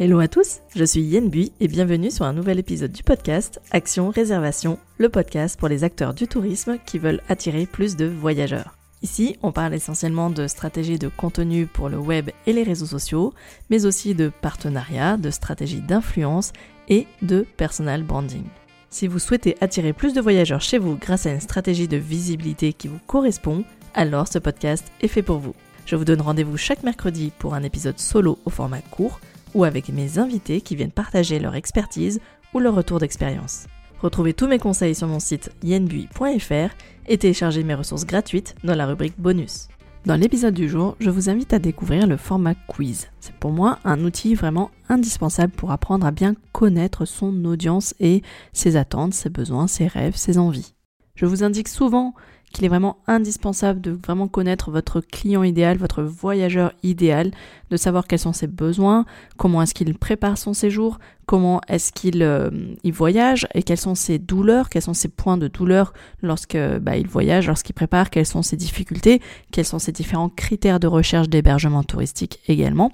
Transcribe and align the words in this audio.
Hello 0.00 0.18
à 0.18 0.26
tous, 0.26 0.58
je 0.74 0.84
suis 0.84 1.02
Yen 1.02 1.28
Bui 1.28 1.52
et 1.60 1.68
bienvenue 1.68 2.10
sur 2.10 2.24
un 2.24 2.32
nouvel 2.32 2.58
épisode 2.58 2.90
du 2.90 3.04
podcast 3.04 3.60
Action 3.70 4.10
Réservation, 4.10 4.80
le 4.98 5.08
podcast 5.08 5.56
pour 5.56 5.68
les 5.68 5.84
acteurs 5.84 6.14
du 6.14 6.26
tourisme 6.26 6.78
qui 6.84 6.98
veulent 6.98 7.20
attirer 7.28 7.64
plus 7.64 7.94
de 7.94 8.06
voyageurs. 8.06 8.76
Ici, 9.02 9.36
on 9.40 9.52
parle 9.52 9.72
essentiellement 9.72 10.30
de 10.30 10.48
stratégies 10.48 10.98
de 10.98 11.06
contenu 11.06 11.66
pour 11.66 11.88
le 11.88 11.96
web 11.96 12.30
et 12.48 12.52
les 12.52 12.64
réseaux 12.64 12.86
sociaux, 12.86 13.34
mais 13.70 13.86
aussi 13.86 14.16
de 14.16 14.32
partenariats, 14.40 15.16
de 15.16 15.30
stratégies 15.30 15.80
d'influence 15.80 16.52
et 16.88 17.06
de 17.22 17.46
personal 17.56 18.02
branding. 18.02 18.46
Si 18.90 19.06
vous 19.06 19.20
souhaitez 19.20 19.56
attirer 19.60 19.92
plus 19.92 20.12
de 20.12 20.20
voyageurs 20.20 20.60
chez 20.60 20.78
vous 20.78 20.96
grâce 20.96 21.26
à 21.26 21.32
une 21.32 21.40
stratégie 21.40 21.86
de 21.86 21.98
visibilité 21.98 22.72
qui 22.72 22.88
vous 22.88 23.00
correspond, 23.06 23.62
alors 23.94 24.26
ce 24.26 24.40
podcast 24.40 24.90
est 25.02 25.08
fait 25.08 25.22
pour 25.22 25.38
vous. 25.38 25.54
Je 25.86 25.94
vous 25.94 26.04
donne 26.04 26.20
rendez-vous 26.20 26.56
chaque 26.56 26.82
mercredi 26.82 27.30
pour 27.38 27.54
un 27.54 27.62
épisode 27.62 28.00
solo 28.00 28.40
au 28.44 28.50
format 28.50 28.80
court 28.80 29.20
ou 29.54 29.64
avec 29.64 29.88
mes 29.88 30.18
invités 30.18 30.60
qui 30.60 30.76
viennent 30.76 30.90
partager 30.90 31.38
leur 31.38 31.54
expertise 31.54 32.20
ou 32.52 32.58
leur 32.58 32.74
retour 32.74 32.98
d'expérience. 32.98 33.66
Retrouvez 34.00 34.34
tous 34.34 34.46
mes 34.46 34.58
conseils 34.58 34.94
sur 34.94 35.08
mon 35.08 35.20
site 35.20 35.50
yenbui.fr 35.62 36.74
et 37.08 37.18
téléchargez 37.18 37.64
mes 37.64 37.74
ressources 37.74 38.04
gratuites 38.04 38.54
dans 38.64 38.74
la 38.74 38.86
rubrique 38.86 39.18
bonus. 39.18 39.68
Dans 40.04 40.16
l'épisode 40.16 40.52
du 40.52 40.68
jour, 40.68 40.96
je 41.00 41.08
vous 41.08 41.30
invite 41.30 41.54
à 41.54 41.58
découvrir 41.58 42.06
le 42.06 42.18
format 42.18 42.54
quiz. 42.54 43.08
C'est 43.20 43.34
pour 43.36 43.52
moi 43.52 43.78
un 43.84 44.04
outil 44.04 44.34
vraiment 44.34 44.70
indispensable 44.90 45.54
pour 45.54 45.70
apprendre 45.70 46.06
à 46.06 46.10
bien 46.10 46.34
connaître 46.52 47.06
son 47.06 47.44
audience 47.46 47.94
et 48.00 48.20
ses 48.52 48.76
attentes, 48.76 49.14
ses 49.14 49.30
besoins, 49.30 49.66
ses 49.66 49.86
rêves, 49.86 50.16
ses 50.16 50.36
envies. 50.36 50.74
Je 51.14 51.24
vous 51.24 51.42
indique 51.42 51.68
souvent 51.68 52.12
qu'il 52.54 52.64
est 52.64 52.68
vraiment 52.68 52.98
indispensable 53.06 53.80
de 53.80 53.90
vraiment 53.90 54.28
connaître 54.28 54.70
votre 54.70 55.00
client 55.00 55.42
idéal, 55.42 55.76
votre 55.76 56.02
voyageur 56.02 56.72
idéal, 56.82 57.32
de 57.70 57.76
savoir 57.76 58.06
quels 58.06 58.20
sont 58.20 58.32
ses 58.32 58.46
besoins, 58.46 59.04
comment 59.36 59.60
est-ce 59.60 59.74
qu'il 59.74 59.92
prépare 59.98 60.38
son 60.38 60.54
séjour, 60.54 60.98
comment 61.26 61.60
est-ce 61.68 61.92
qu'il 61.92 62.22
euh, 62.22 62.50
voyage 62.92 63.46
et 63.54 63.62
quelles 63.62 63.78
sont 63.78 63.94
ses 63.94 64.18
douleurs, 64.18 64.68
quels 64.68 64.82
sont 64.82 64.94
ses 64.94 65.08
points 65.08 65.36
de 65.36 65.48
douleur 65.48 65.92
lorsque 66.22 66.56
bah, 66.80 66.96
il 66.96 67.08
voyage, 67.08 67.46
lorsqu'il 67.46 67.74
prépare, 67.74 68.10
quelles 68.10 68.26
sont 68.26 68.42
ses 68.42 68.56
difficultés, 68.56 69.20
quels 69.50 69.64
sont 69.64 69.78
ses 69.78 69.92
différents 69.92 70.28
critères 70.28 70.80
de 70.80 70.86
recherche 70.86 71.28
d'hébergement 71.28 71.82
touristique 71.82 72.40
également. 72.48 72.90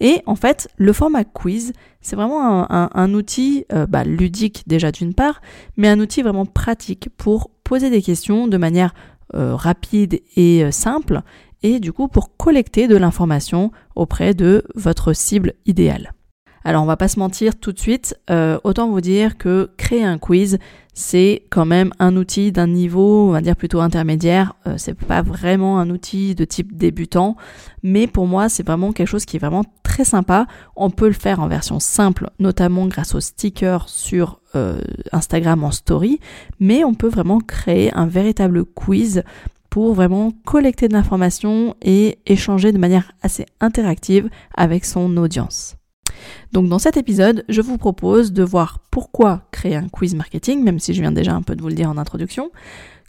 Et 0.00 0.22
en 0.26 0.36
fait, 0.36 0.68
le 0.76 0.92
format 0.92 1.24
quiz, 1.24 1.72
c'est 2.00 2.16
vraiment 2.16 2.66
un, 2.70 3.14
outil 3.14 3.64
euh, 3.72 3.86
bah, 3.86 4.04
ludique 4.04 4.64
déjà 4.66 4.90
d'une 4.90 5.14
part, 5.14 5.40
mais 5.76 5.88
un 5.88 6.00
outil 6.00 6.22
vraiment 6.22 6.46
pratique 6.46 7.08
pour 7.16 7.50
poser 7.64 7.90
des 7.90 8.02
questions 8.02 8.48
de 8.48 8.56
manière 8.56 8.94
euh, 9.34 9.54
rapide 9.54 10.20
et 10.36 10.70
simple, 10.70 11.22
et 11.62 11.80
du 11.80 11.92
coup 11.92 12.08
pour 12.08 12.36
collecter 12.36 12.88
de 12.88 12.96
l'information 12.96 13.72
auprès 13.96 14.34
de 14.34 14.64
votre 14.74 15.12
cible 15.12 15.54
idéale. 15.66 16.13
Alors 16.66 16.82
on 16.82 16.86
va 16.86 16.96
pas 16.96 17.08
se 17.08 17.18
mentir 17.18 17.56
tout 17.56 17.72
de 17.72 17.78
suite, 17.78 18.16
euh, 18.30 18.58
autant 18.64 18.88
vous 18.88 19.02
dire 19.02 19.36
que 19.36 19.70
créer 19.76 20.02
un 20.02 20.16
quiz, 20.16 20.58
c'est 20.94 21.42
quand 21.50 21.66
même 21.66 21.92
un 21.98 22.16
outil 22.16 22.52
d'un 22.52 22.68
niveau, 22.68 23.28
on 23.28 23.32
va 23.32 23.42
dire 23.42 23.54
plutôt 23.54 23.80
intermédiaire. 23.80 24.54
Euh, 24.66 24.76
c'est 24.78 24.94
pas 24.94 25.20
vraiment 25.20 25.78
un 25.78 25.90
outil 25.90 26.34
de 26.34 26.46
type 26.46 26.74
débutant, 26.74 27.36
mais 27.82 28.06
pour 28.06 28.26
moi 28.26 28.48
c'est 28.48 28.66
vraiment 28.66 28.92
quelque 28.92 29.08
chose 29.08 29.26
qui 29.26 29.36
est 29.36 29.40
vraiment 29.40 29.64
très 29.82 30.06
sympa. 30.06 30.46
On 30.74 30.88
peut 30.88 31.08
le 31.08 31.12
faire 31.12 31.40
en 31.40 31.48
version 31.48 31.80
simple, 31.80 32.30
notamment 32.38 32.86
grâce 32.86 33.14
aux 33.14 33.20
stickers 33.20 33.90
sur 33.90 34.40
euh, 34.56 34.80
Instagram 35.12 35.64
en 35.64 35.70
story, 35.70 36.18
mais 36.60 36.82
on 36.82 36.94
peut 36.94 37.08
vraiment 37.08 37.40
créer 37.40 37.92
un 37.92 38.06
véritable 38.06 38.64
quiz 38.64 39.22
pour 39.68 39.92
vraiment 39.92 40.32
collecter 40.46 40.88
de 40.88 40.94
l'information 40.94 41.74
et 41.82 42.18
échanger 42.24 42.72
de 42.72 42.78
manière 42.78 43.12
assez 43.22 43.44
interactive 43.60 44.30
avec 44.54 44.86
son 44.86 45.16
audience. 45.18 45.76
Donc 46.52 46.68
dans 46.68 46.78
cet 46.78 46.96
épisode, 46.96 47.44
je 47.48 47.60
vous 47.60 47.78
propose 47.78 48.32
de 48.32 48.42
voir 48.42 48.78
pourquoi 48.90 49.42
créer 49.50 49.76
un 49.76 49.88
quiz 49.88 50.14
marketing, 50.14 50.62
même 50.62 50.78
si 50.78 50.94
je 50.94 51.00
viens 51.00 51.12
déjà 51.12 51.34
un 51.34 51.42
peu 51.42 51.56
de 51.56 51.62
vous 51.62 51.68
le 51.68 51.74
dire 51.74 51.90
en 51.90 51.98
introduction, 51.98 52.50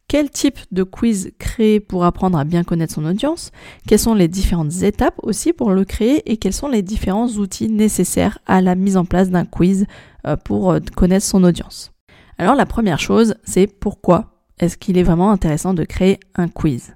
quel 0.08 0.30
type 0.30 0.60
de 0.72 0.84
quiz 0.84 1.32
créer 1.40 1.80
pour 1.80 2.06
apprendre 2.06 2.38
à 2.38 2.44
bien 2.44 2.64
connaître 2.64 2.94
son 2.94 3.06
audience, 3.06 3.52
quelles 3.88 4.00
sont 4.00 4.14
les 4.14 4.28
différentes 4.28 4.84
étapes 4.84 5.20
aussi 5.24 5.52
pour 5.52 5.72
le 5.72 5.84
créer? 5.84 6.32
Et 6.32 6.38
quels 6.38 6.54
sont 6.54 6.68
les 6.68 6.84
différents 6.84 7.28
outils 7.28 7.70
nécessaires 7.70 8.38
à 8.46 8.62
la 8.62 8.76
mise 8.76 8.98
en 8.98 9.06
place 9.06 9.30
d'un 9.32 9.46
quiz 9.46 9.88
euh, 10.28 10.36
pour 10.36 10.72
euh, 10.72 10.80
connaître 10.96 11.26
son 11.26 11.44
audience? 11.44 11.92
Alors 12.38 12.56
la 12.56 12.66
première 12.66 13.00
chose, 13.00 13.36
c'est 13.44 13.68
pourquoi 13.68 14.36
est-ce 14.60 14.78
qu'il 14.78 14.98
est 14.98 15.04
vraiment 15.04 15.32
intéressant 15.32 15.74
de 15.74 15.84
créer 15.84 16.20
un 16.36 16.50
quiz? 16.50 16.94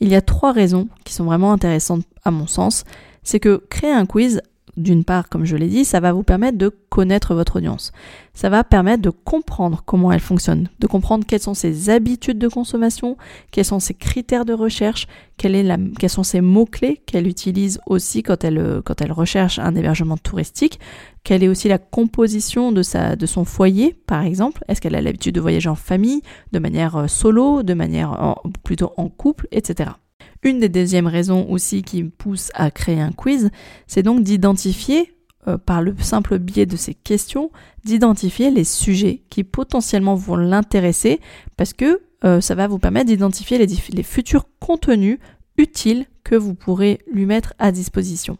Il 0.00 0.08
y 0.08 0.14
a 0.14 0.22
trois 0.22 0.52
raisons 0.52 0.88
qui 1.04 1.14
sont 1.14 1.24
vraiment 1.24 1.52
intéressantes 1.52 2.04
à 2.24 2.30
mon 2.30 2.46
sens. 2.46 2.84
C'est 3.22 3.40
que 3.40 3.62
créer 3.70 3.92
un 3.92 4.06
quiz 4.06 4.40
d'une 4.76 5.04
part, 5.04 5.28
comme 5.28 5.44
je 5.44 5.56
l'ai 5.56 5.68
dit, 5.68 5.84
ça 5.84 6.00
va 6.00 6.12
vous 6.12 6.22
permettre 6.22 6.56
de 6.56 6.68
connaître 6.88 7.34
votre 7.34 7.56
audience. 7.56 7.92
Ça 8.32 8.48
va 8.48 8.64
permettre 8.64 9.02
de 9.02 9.10
comprendre 9.10 9.82
comment 9.84 10.10
elle 10.12 10.20
fonctionne, 10.20 10.68
de 10.78 10.86
comprendre 10.86 11.26
quelles 11.26 11.42
sont 11.42 11.54
ses 11.54 11.90
habitudes 11.90 12.38
de 12.38 12.48
consommation, 12.48 13.16
quels 13.50 13.66
sont 13.66 13.80
ses 13.80 13.94
critères 13.94 14.44
de 14.44 14.54
recherche, 14.54 15.06
quels 15.36 16.08
sont 16.08 16.22
ses 16.22 16.40
mots-clés 16.40 17.02
qu'elle 17.04 17.26
utilise 17.26 17.80
aussi 17.86 18.22
quand 18.22 18.44
elle, 18.44 18.80
quand 18.84 19.00
elle 19.02 19.12
recherche 19.12 19.58
un 19.58 19.74
hébergement 19.74 20.16
touristique, 20.16 20.80
quelle 21.24 21.42
est 21.44 21.48
aussi 21.48 21.68
la 21.68 21.78
composition 21.78 22.72
de, 22.72 22.82
sa, 22.82 23.16
de 23.16 23.26
son 23.26 23.44
foyer, 23.44 23.94
par 24.06 24.22
exemple. 24.22 24.64
Est-ce 24.68 24.80
qu'elle 24.80 24.94
a 24.94 25.02
l'habitude 25.02 25.34
de 25.34 25.40
voyager 25.40 25.68
en 25.68 25.74
famille, 25.74 26.22
de 26.52 26.58
manière 26.58 26.96
euh, 26.96 27.06
solo, 27.06 27.62
de 27.62 27.74
manière 27.74 28.36
plutôt 28.64 28.92
en 28.96 29.08
couple, 29.08 29.46
etc. 29.52 29.90
Une 30.42 30.58
des 30.58 30.68
deuxièmes 30.68 31.06
raisons 31.06 31.48
aussi 31.48 31.82
qui 31.82 32.02
me 32.02 32.10
pousse 32.10 32.50
à 32.54 32.70
créer 32.70 33.00
un 33.00 33.12
quiz, 33.12 33.50
c'est 33.86 34.02
donc 34.02 34.22
d'identifier, 34.22 35.14
euh, 35.46 35.56
par 35.56 35.82
le 35.82 35.94
simple 36.00 36.38
biais 36.38 36.66
de 36.66 36.76
ces 36.76 36.94
questions, 36.94 37.50
d'identifier 37.84 38.50
les 38.50 38.64
sujets 38.64 39.22
qui 39.30 39.44
potentiellement 39.44 40.14
vont 40.14 40.36
l'intéresser 40.36 41.20
parce 41.56 41.72
que 41.72 42.00
euh, 42.24 42.40
ça 42.40 42.54
va 42.54 42.66
vous 42.66 42.78
permettre 42.78 43.06
d'identifier 43.06 43.58
les, 43.58 43.66
les 43.90 44.02
futurs 44.02 44.46
contenus 44.60 45.18
utiles 45.58 46.06
que 46.24 46.34
vous 46.34 46.54
pourrez 46.54 47.00
lui 47.12 47.26
mettre 47.26 47.54
à 47.58 47.72
disposition. 47.72 48.38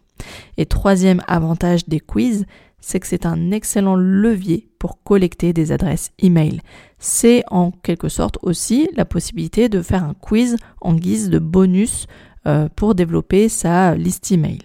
Et 0.56 0.66
troisième 0.66 1.22
avantage 1.26 1.88
des 1.88 2.00
quiz, 2.00 2.46
c'est 2.82 3.00
que 3.00 3.06
c'est 3.06 3.24
un 3.24 3.50
excellent 3.52 3.96
levier 3.96 4.68
pour 4.78 5.02
collecter 5.02 5.54
des 5.54 5.72
adresses 5.72 6.10
email. 6.18 6.60
C'est 6.98 7.44
en 7.50 7.70
quelque 7.70 8.10
sorte 8.10 8.38
aussi 8.42 8.88
la 8.94 9.06
possibilité 9.06 9.70
de 9.70 9.80
faire 9.80 10.04
un 10.04 10.14
quiz 10.14 10.56
en 10.82 10.94
guise 10.94 11.30
de 11.30 11.38
bonus 11.38 12.06
euh, 12.46 12.68
pour 12.76 12.94
développer 12.94 13.48
sa 13.48 13.94
liste 13.94 14.30
email. 14.32 14.58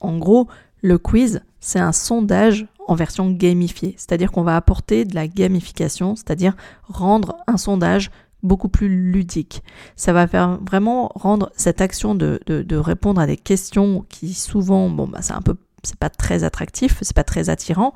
En 0.00 0.18
gros, 0.18 0.48
le 0.80 0.98
quiz, 0.98 1.42
c'est 1.60 1.78
un 1.78 1.92
sondage 1.92 2.66
en 2.88 2.94
version 2.94 3.30
gamifiée, 3.30 3.94
c'est-à-dire 3.98 4.32
qu'on 4.32 4.42
va 4.42 4.56
apporter 4.56 5.04
de 5.04 5.14
la 5.14 5.28
gamification, 5.28 6.16
c'est-à-dire 6.16 6.56
rendre 6.88 7.36
un 7.46 7.58
sondage 7.58 8.10
beaucoup 8.42 8.68
plus 8.68 8.88
ludique. 8.88 9.62
Ça 9.96 10.12
va 10.12 10.26
faire 10.26 10.58
vraiment 10.62 11.12
rendre 11.14 11.52
cette 11.54 11.80
action 11.80 12.14
de, 12.14 12.40
répondre 12.76 13.20
à 13.20 13.26
des 13.26 13.36
questions 13.36 14.04
qui 14.08 14.34
souvent, 14.34 14.88
bon, 14.88 15.06
bah, 15.06 15.20
c'est 15.22 15.34
un 15.34 15.42
peu 15.42 15.54
c'est 15.82 15.98
pas 15.98 16.10
très 16.10 16.44
attractif, 16.44 16.98
c'est 17.02 17.16
pas 17.16 17.24
très 17.24 17.50
attirant, 17.50 17.94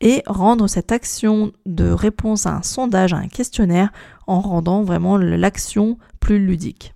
et 0.00 0.22
rendre 0.26 0.66
cette 0.68 0.92
action 0.92 1.52
de 1.64 1.90
réponse 1.90 2.46
à 2.46 2.56
un 2.56 2.62
sondage, 2.62 3.12
à 3.12 3.18
un 3.18 3.28
questionnaire, 3.28 3.92
en 4.26 4.40
rendant 4.40 4.82
vraiment 4.82 5.16
l'action 5.16 5.98
plus 6.20 6.38
ludique. 6.38 6.94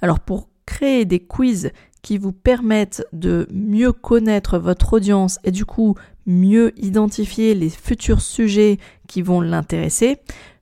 Alors 0.00 0.20
pour 0.20 0.48
créer 0.66 1.04
des 1.04 1.20
quiz 1.20 1.70
qui 2.02 2.18
vous 2.18 2.32
permettent 2.32 3.06
de 3.12 3.48
mieux 3.52 3.92
connaître 3.92 4.58
votre 4.58 4.94
audience 4.94 5.38
et 5.44 5.50
du 5.50 5.64
coup 5.64 5.94
mieux 6.26 6.72
identifier 6.80 7.54
les 7.54 7.70
futurs 7.70 8.20
sujets 8.20 8.78
qui 9.08 9.22
vont 9.22 9.40
l'intéresser, 9.40 10.18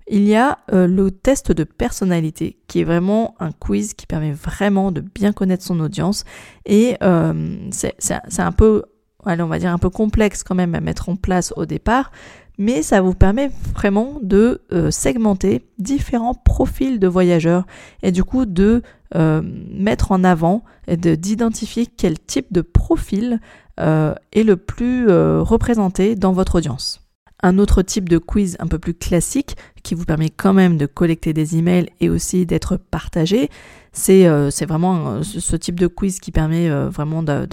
il 0.09 0.25
y 0.27 0.37
a 0.37 0.59
euh, 0.73 0.87
le 0.87 1.11
test 1.11 1.51
de 1.51 1.65
personnalité 1.65 2.59
qui 2.69 2.81
est 2.81 2.85
vraiment 2.85 3.35
un 3.41 3.51
quiz 3.51 3.95
qui 3.95 4.07
permet 4.07 4.33
vraiment 4.33 4.93
de 4.93 5.01
bien 5.01 5.33
connaître 5.33 5.65
son 5.65 5.81
audience 5.81 6.25
et 6.65 6.97
euh, 7.03 7.69
c'est 7.71 8.41
un 8.41 8.53
peu 8.53 8.85
on 9.27 9.47
va 9.47 9.59
dire 9.59 9.73
un 9.73 9.79
peu 9.79 9.91
complexe 9.91 10.43
quand 10.43 10.55
même 10.55 10.75
à 10.75 10.81
mettre 10.81 11.09
en 11.09 11.17
place 11.17 11.53
au 11.57 11.67
départ, 11.67 12.11
mais 12.59 12.83
ça 12.83 13.01
vous 13.01 13.15
permet 13.15 13.51
vraiment 13.75 14.19
de 14.23 14.63
euh, 14.73 14.91
segmenter 14.91 15.67
différents 15.79 16.35
profils 16.35 16.99
de 16.99 17.07
voyageurs 17.07 17.67
et 18.03 18.13
du 18.13 18.25
coup 18.25 18.47
de 18.47 18.83
euh, 19.15 19.43
mettre 19.71 20.13
en 20.13 20.25
avant 20.25 20.65
et 20.87 20.97
d'identifier 20.97 21.87
quel 21.87 22.19
type 22.19 22.53
de 22.53 22.63
profil 22.63 23.41
euh, 23.79 24.15
est 24.33 24.43
le 24.43 24.57
plus 24.57 25.07
représenté 25.09 26.15
dans 26.15 26.33
votre 26.33 26.57
audience. 26.57 27.06
Un 27.43 27.59
autre 27.59 27.83
type 27.83 28.09
de 28.09 28.19
quiz 28.19 28.57
un 28.61 28.67
peu 28.67 28.79
plus 28.79 28.95
classique 28.95 29.57
qui 29.83 29.95
vous 29.95 30.05
permet 30.05 30.31
quand 30.31 30.55
même 30.55 30.79
de 30.79 30.87
collecter 30.87 31.33
des 31.33 31.57
emails 31.57 31.91
et 32.01 32.09
aussi 32.09 32.47
d'être 32.47 32.77
partagé, 32.77 33.51
c'est 33.93 34.27
euh, 34.27 34.51
vraiment 34.69 35.09
euh, 35.09 35.23
ce 35.23 35.57
type 35.57 35.81
de 35.81 35.87
quiz 35.87 36.21
qui 36.21 36.31
permet 36.31 36.69
euh, 36.69 36.89
vraiment 36.91 37.23
de, 37.23 37.47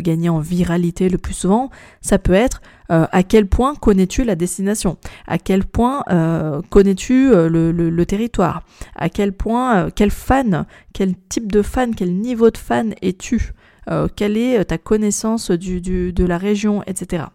gagner 0.00 0.28
en 0.28 0.38
viralité 0.38 1.08
le 1.08 1.18
plus 1.18 1.34
souvent. 1.34 1.70
Ça 2.00 2.18
peut 2.18 2.32
être 2.32 2.62
à 2.88 3.22
quel 3.22 3.46
point 3.46 3.76
connais-tu 3.76 4.24
la 4.24 4.34
destination? 4.34 4.96
À 5.28 5.38
quel 5.38 5.64
point 5.64 6.02
connais-tu 6.70 7.30
le, 7.30 7.70
le, 7.70 8.06
territoire? 8.06 8.64
À 8.96 9.08
quel 9.08 9.32
point, 9.32 9.90
quel 9.90 10.10
fan, 10.10 10.66
quel 10.92 11.14
type 11.28 11.52
de 11.52 11.62
fan, 11.62 11.94
quel 11.94 12.12
niveau 12.12 12.50
de 12.50 12.58
fan 12.58 12.94
es-tu? 13.00 13.52
Quelle 14.16 14.36
est 14.36 14.64
ta 14.64 14.76
connaissance 14.76 15.52
de 15.52 16.24
la 16.24 16.36
région, 16.36 16.82
etc. 16.88 17.26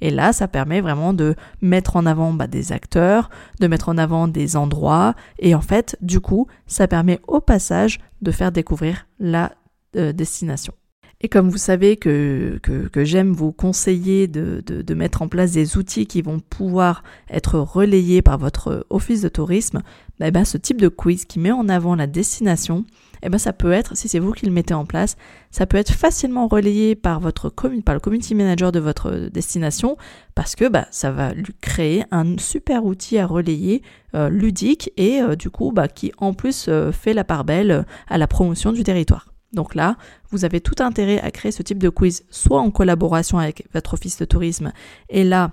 Et 0.00 0.10
là, 0.10 0.32
ça 0.32 0.48
permet 0.48 0.80
vraiment 0.80 1.12
de 1.12 1.34
mettre 1.60 1.96
en 1.96 2.06
avant 2.06 2.32
bah, 2.32 2.46
des 2.46 2.72
acteurs, 2.72 3.30
de 3.60 3.66
mettre 3.66 3.88
en 3.88 3.98
avant 3.98 4.28
des 4.28 4.56
endroits, 4.56 5.14
et 5.38 5.54
en 5.54 5.60
fait, 5.60 5.96
du 6.00 6.20
coup, 6.20 6.46
ça 6.66 6.88
permet 6.88 7.20
au 7.26 7.40
passage 7.40 7.98
de 8.22 8.30
faire 8.30 8.52
découvrir 8.52 9.06
la 9.18 9.52
euh, 9.96 10.12
destination. 10.12 10.74
Et 11.22 11.28
comme 11.28 11.50
vous 11.50 11.58
savez 11.58 11.96
que, 11.98 12.58
j'aime 12.96 13.32
vous 13.32 13.52
conseiller 13.52 14.26
de, 14.26 14.94
mettre 14.94 15.20
en 15.20 15.28
place 15.28 15.52
des 15.52 15.76
outils 15.76 16.06
qui 16.06 16.22
vont 16.22 16.40
pouvoir 16.40 17.02
être 17.28 17.58
relayés 17.58 18.22
par 18.22 18.38
votre 18.38 18.86
office 18.88 19.20
de 19.20 19.28
tourisme, 19.28 19.82
bah, 20.18 20.30
bah, 20.30 20.46
ce 20.46 20.56
type 20.56 20.80
de 20.80 20.88
quiz 20.88 21.26
qui 21.26 21.38
met 21.38 21.52
en 21.52 21.68
avant 21.68 21.94
la 21.94 22.06
destination, 22.06 22.86
eh 23.22 23.28
ben 23.28 23.38
ça 23.38 23.52
peut 23.52 23.72
être, 23.72 23.96
si 23.96 24.08
c'est 24.08 24.18
vous 24.18 24.32
qui 24.32 24.46
le 24.46 24.52
mettez 24.52 24.74
en 24.74 24.84
place, 24.84 25.16
ça 25.50 25.66
peut 25.66 25.76
être 25.76 25.92
facilement 25.92 26.48
relayé 26.48 26.94
par 26.94 27.20
votre 27.20 27.50
par 27.84 27.94
le 27.94 28.00
community 28.00 28.34
manager 28.34 28.72
de 28.72 28.80
votre 28.80 29.28
destination, 29.32 29.96
parce 30.34 30.56
que 30.56 30.68
bah, 30.68 30.86
ça 30.90 31.10
va 31.10 31.32
lui 31.32 31.54
créer 31.60 32.04
un 32.10 32.38
super 32.38 32.84
outil 32.84 33.18
à 33.18 33.26
relayer 33.26 33.82
euh, 34.14 34.28
ludique 34.28 34.92
et 34.96 35.20
euh, 35.20 35.36
du 35.36 35.50
coup 35.50 35.72
bah, 35.72 35.88
qui 35.88 36.12
en 36.18 36.32
plus 36.32 36.66
euh, 36.68 36.92
fait 36.92 37.14
la 37.14 37.24
part 37.24 37.44
belle 37.44 37.84
à 38.08 38.18
la 38.18 38.26
promotion 38.26 38.72
du 38.72 38.82
territoire. 38.82 39.32
Donc 39.52 39.74
là, 39.74 39.96
vous 40.30 40.44
avez 40.44 40.60
tout 40.60 40.80
intérêt 40.80 41.20
à 41.20 41.30
créer 41.30 41.50
ce 41.50 41.62
type 41.62 41.78
de 41.78 41.88
quiz, 41.88 42.24
soit 42.30 42.60
en 42.60 42.70
collaboration 42.70 43.38
avec 43.38 43.66
votre 43.74 43.94
office 43.94 44.18
de 44.18 44.24
tourisme, 44.24 44.72
et 45.08 45.24
là, 45.24 45.50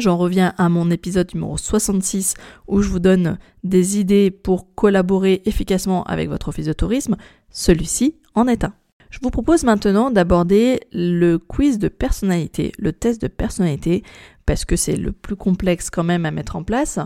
J'en 0.00 0.16
reviens 0.16 0.54
à 0.56 0.70
mon 0.70 0.90
épisode 0.90 1.28
numéro 1.34 1.58
66 1.58 2.34
où 2.66 2.80
je 2.80 2.88
vous 2.88 3.00
donne 3.00 3.38
des 3.64 3.98
idées 3.98 4.30
pour 4.30 4.74
collaborer 4.74 5.42
efficacement 5.44 6.04
avec 6.04 6.30
votre 6.30 6.48
office 6.48 6.66
de 6.66 6.72
tourisme. 6.72 7.16
Celui-ci 7.50 8.16
en 8.34 8.48
est 8.48 8.64
un. 8.64 8.72
Je 9.10 9.18
vous 9.22 9.30
propose 9.30 9.64
maintenant 9.64 10.10
d'aborder 10.10 10.80
le 10.92 11.36
quiz 11.36 11.78
de 11.78 11.88
personnalité, 11.88 12.72
le 12.78 12.92
test 12.92 13.20
de 13.20 13.26
personnalité, 13.26 14.04
parce 14.46 14.64
que 14.64 14.76
c'est 14.76 14.96
le 14.96 15.12
plus 15.12 15.36
complexe 15.36 15.90
quand 15.90 16.04
même 16.04 16.24
à 16.26 16.30
mettre 16.30 16.54
en 16.56 16.62
place, 16.62 17.00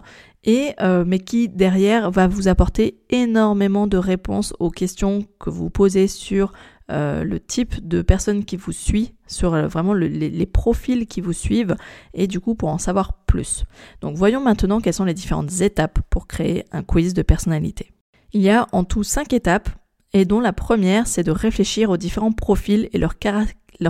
et 0.45 0.75
euh, 0.81 1.05
mais 1.07 1.19
qui 1.19 1.49
derrière 1.49 2.11
va 2.11 2.27
vous 2.27 2.49
apporter 2.49 3.01
énormément 3.09 3.87
de 3.87 3.97
réponses 3.97 4.53
aux 4.61 4.71
questions 4.71 5.27
que 5.41 5.49
vous 5.49 5.71
posez 5.71 6.07
sur 6.07 6.53
euh, 6.91 7.25
le 7.25 7.41
type 7.41 7.87
de 7.87 8.03
personne 8.03 8.45
qui 8.45 8.59
vous 8.59 8.73
suit, 8.73 9.15
sur 9.27 9.55
euh, 9.55 9.67
vraiment 9.67 9.95
les, 9.95 10.47
profils 10.47 11.07
qui 11.07 11.23
vous 11.23 11.33
suivent, 11.33 11.77
et 12.13 12.27
du 12.27 12.41
coup 12.41 12.55
pour 12.55 12.69
en 12.69 12.79
savoir 12.79 13.15
plus. 13.25 13.65
Donc 14.03 14.17
voyons 14.17 14.41
maintenant 14.41 14.81
quelles 14.81 14.93
sont 14.93 15.07
les 15.07 15.15
différentes 15.15 15.63
étapes 15.63 16.01
pour 16.11 16.27
créer 16.27 16.67
un 16.73 16.83
quiz 16.83 17.15
de 17.15 17.23
personnalité. 17.23 17.93
Il 18.35 18.43
y 18.43 18.51
a 18.51 18.67
en 18.73 18.85
tout 18.85 19.03
cinq 19.03 19.33
étapes, 19.33 19.71
et 20.15 20.25
dont 20.25 20.41
la 20.41 20.55
première 20.55 21.07
c'est 21.07 21.25
de 21.25 21.31
réfléchir 21.31 21.91
aux 21.91 21.99
différents 21.99 22.33
profils 22.33 22.89
et 22.93 22.99
leurs, 22.99 23.19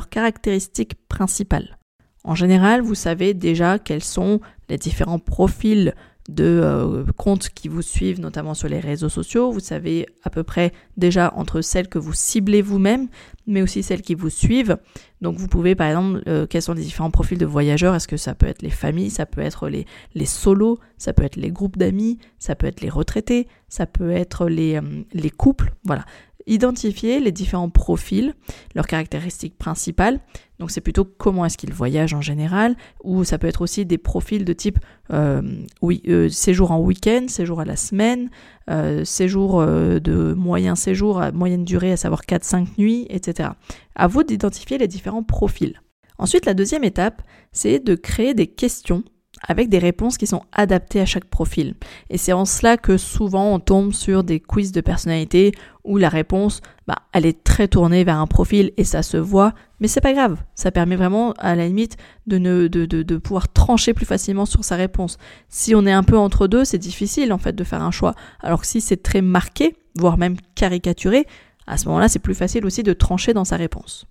caractéristiques 0.08 0.96
principales. 1.08 1.78
En 2.24 2.34
général, 2.34 2.80
vous 2.80 2.94
savez 2.96 3.34
déjà 3.34 3.78
quels 3.78 4.02
sont 4.02 4.40
les 4.68 4.78
différents 4.78 5.18
profils 5.20 5.94
de 6.28 6.44
euh, 6.44 7.04
comptes 7.16 7.50
qui 7.50 7.68
vous 7.68 7.82
suivent, 7.82 8.20
notamment 8.20 8.54
sur 8.54 8.68
les 8.68 8.80
réseaux 8.80 9.08
sociaux. 9.08 9.52
Vous 9.52 9.60
savez 9.60 10.06
à 10.22 10.30
peu 10.30 10.42
près 10.42 10.72
déjà 10.96 11.32
entre 11.36 11.60
celles 11.60 11.88
que 11.88 11.98
vous 11.98 12.14
ciblez 12.14 12.62
vous-même, 12.62 13.08
mais 13.46 13.60
aussi 13.60 13.82
celles 13.82 14.02
qui 14.02 14.14
vous 14.14 14.30
suivent. 14.30 14.78
Donc 15.20 15.36
vous 15.36 15.48
pouvez 15.48 15.74
par 15.74 15.88
exemple, 15.88 16.22
euh, 16.26 16.46
quels 16.46 16.62
sont 16.62 16.72
les 16.72 16.82
différents 16.82 17.10
profils 17.10 17.38
de 17.38 17.46
voyageurs? 17.46 17.94
Est-ce 17.94 18.08
que 18.08 18.16
ça 18.16 18.34
peut 18.34 18.46
être 18.46 18.62
les 18.62 18.70
familles, 18.70 19.10
ça 19.10 19.26
peut 19.26 19.42
être 19.42 19.68
les, 19.68 19.86
les 20.14 20.26
solos, 20.26 20.78
ça 20.96 21.12
peut 21.12 21.24
être 21.24 21.36
les 21.36 21.50
groupes 21.50 21.76
d'amis, 21.76 22.18
ça 22.38 22.54
peut 22.54 22.66
être 22.66 22.80
les 22.80 22.90
retraités, 22.90 23.46
ça 23.68 23.86
peut 23.86 24.10
être 24.10 24.48
les, 24.48 24.76
euh, 24.76 25.04
les 25.12 25.30
couples? 25.30 25.74
Voilà. 25.84 26.04
Identifier 26.46 27.20
les 27.20 27.32
différents 27.32 27.70
profils, 27.70 28.34
leurs 28.74 28.86
caractéristiques 28.86 29.56
principales. 29.56 30.20
Donc 30.58 30.70
c'est 30.70 30.80
plutôt 30.80 31.04
comment 31.04 31.44
est-ce 31.44 31.56
qu'ils 31.56 31.72
voyagent 31.72 32.14
en 32.14 32.20
général, 32.20 32.76
ou 33.02 33.24
ça 33.24 33.38
peut 33.38 33.46
être 33.46 33.62
aussi 33.62 33.86
des 33.86 33.98
profils 33.98 34.44
de 34.44 34.52
type 34.52 34.78
euh, 35.10 35.42
euh, 35.82 36.28
séjour 36.28 36.70
en 36.70 36.80
week-end, 36.80 37.26
séjour 37.28 37.60
à 37.60 37.64
la 37.64 37.76
semaine, 37.76 38.30
euh, 38.70 39.04
séjour 39.04 39.64
de 39.64 40.34
moyen 40.34 40.74
séjour 40.74 41.20
à 41.20 41.32
moyenne 41.32 41.64
durée, 41.64 41.92
à 41.92 41.96
savoir 41.96 42.22
4-5 42.22 42.78
nuits, 42.78 43.06
etc. 43.08 43.50
À 43.94 44.06
vous 44.06 44.22
d'identifier 44.22 44.78
les 44.78 44.88
différents 44.88 45.24
profils. 45.24 45.80
Ensuite, 46.18 46.46
la 46.46 46.54
deuxième 46.54 46.84
étape, 46.84 47.22
c'est 47.52 47.80
de 47.80 47.94
créer 47.94 48.34
des 48.34 48.46
questions 48.46 49.02
avec 49.46 49.68
des 49.68 49.78
réponses 49.78 50.18
qui 50.18 50.26
sont 50.26 50.42
adaptées 50.52 51.00
à 51.00 51.06
chaque 51.06 51.26
profil. 51.26 51.74
Et 52.10 52.18
c'est 52.18 52.32
en 52.32 52.44
cela 52.44 52.76
que 52.76 52.96
souvent 52.96 53.52
on 53.52 53.60
tombe 53.60 53.92
sur 53.92 54.24
des 54.24 54.40
quiz 54.40 54.72
de 54.72 54.80
personnalité 54.80 55.52
où 55.84 55.98
la 55.98 56.08
réponse, 56.08 56.60
bah, 56.86 56.96
elle 57.12 57.26
est 57.26 57.44
très 57.44 57.68
tournée 57.68 58.04
vers 58.04 58.18
un 58.18 58.26
profil 58.26 58.72
et 58.76 58.84
ça 58.84 59.02
se 59.02 59.16
voit, 59.16 59.52
mais 59.80 59.88
c'est 59.88 60.00
pas 60.00 60.14
grave. 60.14 60.42
Ça 60.54 60.70
permet 60.70 60.96
vraiment, 60.96 61.32
à 61.38 61.54
la 61.54 61.66
limite, 61.66 61.96
de, 62.26 62.38
ne, 62.38 62.68
de, 62.68 62.86
de, 62.86 63.02
de 63.02 63.16
pouvoir 63.18 63.52
trancher 63.52 63.92
plus 63.92 64.06
facilement 64.06 64.46
sur 64.46 64.64
sa 64.64 64.76
réponse. 64.76 65.18
Si 65.48 65.74
on 65.74 65.84
est 65.84 65.92
un 65.92 66.02
peu 66.02 66.16
entre 66.16 66.46
deux, 66.46 66.64
c'est 66.64 66.78
difficile 66.78 67.32
en 67.32 67.38
fait 67.38 67.54
de 67.54 67.64
faire 67.64 67.82
un 67.82 67.90
choix. 67.90 68.14
Alors 68.40 68.62
que 68.62 68.66
si 68.66 68.80
c'est 68.80 69.02
très 69.02 69.20
marqué, 69.20 69.76
voire 69.98 70.16
même 70.16 70.36
caricaturé, 70.54 71.26
à 71.66 71.76
ce 71.76 71.86
moment-là, 71.88 72.08
c'est 72.08 72.18
plus 72.18 72.34
facile 72.34 72.64
aussi 72.66 72.82
de 72.82 72.92
trancher 72.92 73.32
dans 73.34 73.44
sa 73.44 73.56
réponse. 73.56 74.06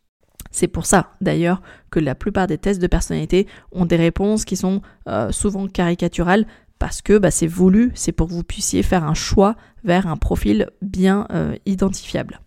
C'est 0.54 0.68
pour 0.68 0.86
ça, 0.86 1.12
d'ailleurs, 1.20 1.62
que 1.90 2.00
la 2.00 2.16
plupart 2.16 2.48
des 2.48 2.58
tests 2.58 2.82
de 2.82 2.88
personnalité 2.88 3.48
ont 3.72 3.86
des 3.86 3.98
réponses 3.98 4.46
qui 4.46 4.56
sont 4.56 4.82
euh, 5.10 5.32
souvent 5.32 5.68
caricaturales 5.68 6.46
parce 6.80 7.02
que 7.02 7.18
bah, 7.18 7.32
c'est 7.32 7.48
voulu, 7.48 7.92
c'est 7.96 8.12
pour 8.12 8.28
que 8.28 8.34
vous 8.34 8.44
puissiez 8.44 8.84
faire 8.84 9.04
un 9.04 9.16
choix 9.16 9.56
vers 9.84 10.08
un 10.08 10.16
profil 10.16 10.70
bien 10.82 11.28
euh, 11.32 11.56
identifiable. 11.66 12.40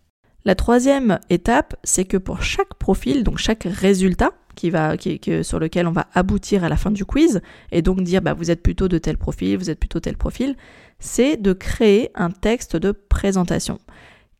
La 0.45 0.55
troisième 0.55 1.19
étape, 1.31 1.75
c'est 1.83 2.05
que 2.05 2.17
pour 2.17 2.43
chaque 2.43 2.75
profil, 2.75 3.25
donc 3.25 3.39
chaque 3.39 3.65
résultat 3.65 4.31
sur 4.57 5.59
lequel 5.59 5.87
on 5.87 5.93
va 5.93 6.07
aboutir 6.15 6.65
à 6.65 6.69
la 6.69 6.77
fin 6.77 6.91
du 6.91 7.05
quiz, 7.05 7.43
et 7.73 7.83
donc 7.83 8.03
dire 8.03 8.23
bah, 8.23 8.35
vous 8.35 8.51
êtes 8.51 8.63
plutôt 8.63 8.89
de 8.89 8.99
tel 8.99 9.19
profil, 9.19 9.59
vous 9.59 9.69
êtes 9.69 9.81
plutôt 9.81 10.01
tel 10.01 10.17
profil, 10.17 10.57
c'est 11.01 11.37
de 11.37 11.53
créer 11.53 12.11
un 12.15 12.31
texte 12.31 12.77
de 12.77 12.93
présentation. 12.93 13.79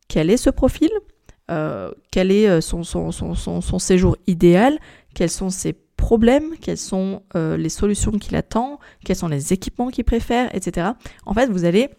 Quel 0.07 0.29
est 0.29 0.37
ce 0.37 0.49
profil? 0.49 0.89
Euh, 1.49 1.91
quel 2.11 2.31
est 2.31 2.49
euh, 2.49 2.61
son, 2.61 3.79
séjour 3.79 4.17
idéal, 4.27 4.79
quels 5.13 5.29
sont 5.29 5.49
ses 5.49 5.73
problèmes, 5.73 6.55
quelles 6.61 6.77
sont 6.77 7.23
euh, 7.35 7.57
les 7.57 7.69
solutions 7.69 8.11
qu'il 8.11 8.35
attend, 8.35 8.79
quels 9.05 9.15
sont 9.15 9.27
les 9.27 9.53
équipements 9.53 9.89
qu'il 9.89 10.03
préfère, 10.03 10.53
etc. 10.55 10.89
En 11.25 11.33
fait, 11.33 11.49
vous 11.49 11.65
allez 11.65 11.89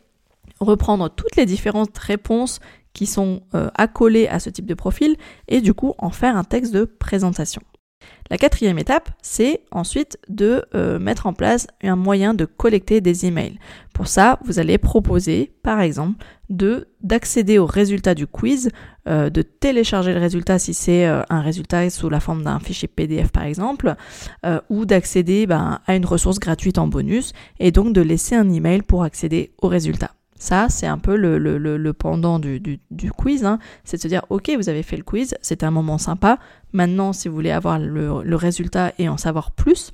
reprendre 0.61 1.09
toutes 1.09 1.37
les 1.37 1.47
différentes 1.47 1.97
réponses 1.97 2.61
qui 2.93 3.06
sont 3.06 3.43
accolées 3.77 4.27
à 4.27 4.41
ce 4.41 4.50
type 4.50 4.67
de 4.67 4.75
profil 4.75 5.17
et 5.47 5.61
du 5.61 5.73
coup 5.73 5.95
en 5.99 6.11
faire 6.11 6.37
un 6.37 6.43
texte 6.43 6.75
de 6.75 6.85
présentation. 6.85 7.62
La 8.31 8.37
quatrième 8.37 8.79
étape, 8.79 9.11
c'est 9.23 9.62
ensuite 9.71 10.19
de 10.29 10.65
euh, 10.75 10.99
mettre 10.99 11.27
en 11.27 11.33
place 11.33 11.67
un 11.83 11.97
moyen 11.97 12.35
de 12.35 12.45
collecter 12.45 13.00
des 13.00 13.27
emails. 13.27 13.59
Pour 13.95 14.07
ça, 14.07 14.38
vous 14.45 14.59
allez 14.59 14.77
proposer, 14.77 15.53
par 15.62 15.81
exemple, 15.81 16.25
de 16.50 16.88
d'accéder 17.03 17.59
au 17.59 17.67
résultat 17.67 18.15
du 18.15 18.27
quiz, 18.27 18.71
euh, 19.09 19.31
de 19.31 19.43
télécharger 19.43 20.12
le 20.12 20.21
résultat 20.21 20.59
si 20.59 20.75
c'est 20.75 21.07
euh, 21.07 21.23
un 21.31 21.41
résultat 21.41 21.88
sous 21.91 22.11
la 22.11 22.21
forme 22.21 22.43
d'un 22.43 22.59
fichier 22.59 22.88
PDF 22.88 23.31
par 23.31 23.45
exemple, 23.45 23.95
ou 24.69 24.85
d'accéder 24.85 25.47
ben, 25.47 25.81
à 25.87 25.95
une 25.95 26.07
ressource 26.07 26.38
gratuite 26.38 26.79
en 26.79 26.87
bonus, 26.87 27.33
et 27.61 27.71
donc 27.71 27.93
de 27.93 28.00
laisser 28.00 28.35
un 28.35 28.50
email 28.50 28.83
pour 28.83 29.05
accéder 29.05 29.53
au 29.62 29.69
résultat. 29.69 30.11
Ça, 30.38 30.68
c'est 30.68 30.87
un 30.87 30.99
peu 30.99 31.16
le, 31.16 31.92
pendant 31.92 32.38
du, 32.38 32.80
quiz. 33.16 33.45
Hein. 33.45 33.59
C'est 33.85 33.97
de 33.97 34.02
se 34.02 34.09
dire, 34.09 34.25
ok, 34.30 34.50
vous 34.57 34.68
avez 34.68 34.83
fait 34.83 34.97
le 34.97 35.02
quiz, 35.02 35.37
c'était 35.42 35.66
un 35.66 35.71
moment 35.71 35.99
sympa. 35.99 36.38
Maintenant, 36.73 37.12
si 37.12 37.28
vous 37.28 37.35
voulez 37.35 37.50
avoir 37.50 37.78
le, 37.78 38.23
le 38.23 38.37
résultat 38.37 38.92
et 38.99 39.09
en 39.09 39.16
savoir 39.16 39.50
plus, 39.50 39.90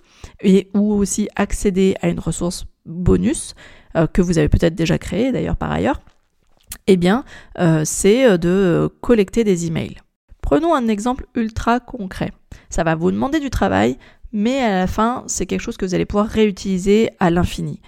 ou 0.74 0.92
aussi 0.92 1.28
accéder 1.36 1.94
à 2.02 2.08
une 2.08 2.20
ressource 2.20 2.66
bonus 2.86 3.54
euh, 3.96 4.06
que 4.06 4.22
vous 4.22 4.38
avez 4.38 4.48
peut-être 4.48 4.74
déjà 4.74 4.98
créée 4.98 5.32
d'ailleurs 5.32 5.56
par 5.56 5.72
ailleurs, 5.72 6.00
eh 6.86 6.96
bien, 6.96 7.24
euh, 7.58 7.82
c'est 7.84 8.26
euh, 8.26 8.36
de 8.36 8.90
collecter 9.00 9.44
des 9.44 9.66
emails. 9.66 9.96
Prenons 10.42 10.74
un 10.74 10.88
exemple 10.88 11.26
ultra 11.34 11.80
concret. 11.80 12.32
Ça 12.68 12.84
va 12.84 12.94
vous 12.94 13.10
demander 13.10 13.40
du 13.40 13.50
travail, 13.50 13.96
mais 14.32 14.60
à 14.60 14.80
la 14.80 14.86
fin, 14.86 15.24
c'est 15.26 15.46
quelque 15.46 15.60
chose 15.60 15.76
que 15.76 15.86
vous 15.86 15.94
allez 15.94 16.04
pouvoir 16.04 16.26
réutiliser 16.26 17.10
à 17.20 17.30
l'infini. 17.30 17.80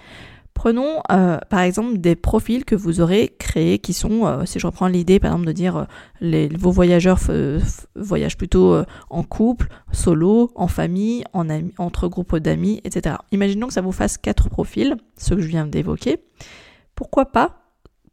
Prenons 0.57 1.03
euh, 1.11 1.37
par 1.51 1.59
exemple 1.59 1.99
des 1.99 2.15
profils 2.15 2.65
que 2.65 2.73
vous 2.73 2.99
aurez 2.99 3.35
créés 3.37 3.77
qui 3.77 3.93
sont, 3.93 4.25
euh, 4.25 4.43
si 4.45 4.57
je 4.57 4.65
reprends 4.65 4.87
l'idée 4.87 5.19
par 5.19 5.29
exemple 5.29 5.45
de 5.45 5.51
dire 5.51 5.85
euh, 6.23 6.49
vos 6.57 6.71
voyageurs 6.71 7.19
voyagent 7.95 8.37
plutôt 8.37 8.75
en 9.11 9.21
couple, 9.21 9.67
solo, 9.91 10.49
en 10.55 10.67
famille, 10.67 11.23
en 11.33 11.45
entre 11.77 12.07
groupes 12.07 12.37
d'amis, 12.37 12.81
etc. 12.85 13.17
Imaginons 13.31 13.67
que 13.67 13.73
ça 13.73 13.81
vous 13.81 13.91
fasse 13.91 14.17
quatre 14.17 14.49
profils, 14.49 14.97
ceux 15.15 15.35
que 15.35 15.43
je 15.43 15.47
viens 15.47 15.67
d'évoquer. 15.67 16.23
Pourquoi 16.95 17.27
pas 17.27 17.61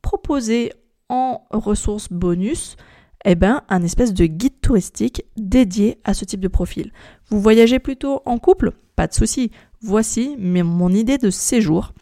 proposer 0.02 0.70
en 1.08 1.46
ressources 1.50 2.12
bonus 2.12 2.76
eh 3.24 3.36
ben, 3.36 3.62
un 3.70 3.82
espèce 3.82 4.12
de 4.12 4.26
guide 4.26 4.60
touristique 4.60 5.24
dédié 5.38 5.96
à 6.04 6.12
ce 6.12 6.26
type 6.26 6.40
de 6.40 6.48
profil. 6.48 6.92
Vous 7.30 7.40
voyagez 7.40 7.78
plutôt 7.78 8.20
en 8.26 8.36
couple? 8.36 8.72
Pas 8.96 9.06
de 9.06 9.14
souci. 9.14 9.50
Voici 9.80 10.36
mon 10.38 10.90
idée 10.90 11.16
de 11.16 11.30
séjour 11.30 11.94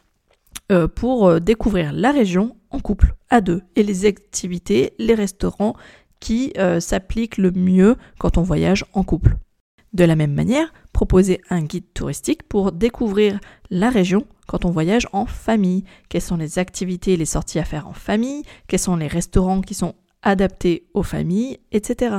euh, 0.71 0.89
pour 0.89 1.27
euh, 1.27 1.41
découvrir 1.41 1.93
la 1.93 2.13
région 2.13 2.57
en 2.71 2.79
couple, 2.79 3.15
à 3.31 3.41
deux, 3.41 3.63
et 3.77 3.83
les 3.83 4.07
activités, 4.07 4.95
les 4.99 5.15
restaurants 5.15 5.75
qui 6.21 6.53
euh, 6.57 6.79
s'appliquent 6.79 7.39
le 7.39 7.51
mieux 7.51 7.97
quand 8.19 8.39
on 8.39 8.43
voyage 8.43 8.85
en 8.93 9.03
couple. 9.03 9.37
De 9.93 10.05
la 10.05 10.17
même 10.17 10.33
manière, 10.33 10.73
proposer 10.93 11.41
un 11.51 11.63
guide 11.63 11.93
touristique 11.93 12.45
pour 12.45 12.73
découvrir 12.73 13.39
la 13.71 13.91
région 13.91 14.25
quand 14.47 14.65
on 14.65 14.71
voyage 14.71 15.07
en 15.13 15.27
famille. 15.27 15.85
Quelles 16.09 16.23
sont 16.23 16.37
les 16.37 16.59
activités 16.59 17.17
les 17.17 17.27
sorties 17.27 17.59
à 17.59 17.65
faire 17.65 17.89
en 17.89 17.93
famille? 17.93 18.45
Quels 18.69 18.79
sont 18.79 18.97
les 18.97 19.09
restaurants 19.09 19.61
qui 19.61 19.75
sont 19.75 19.95
adaptés 20.23 20.87
aux 20.95 21.03
familles, 21.03 21.59
etc. 21.73 22.17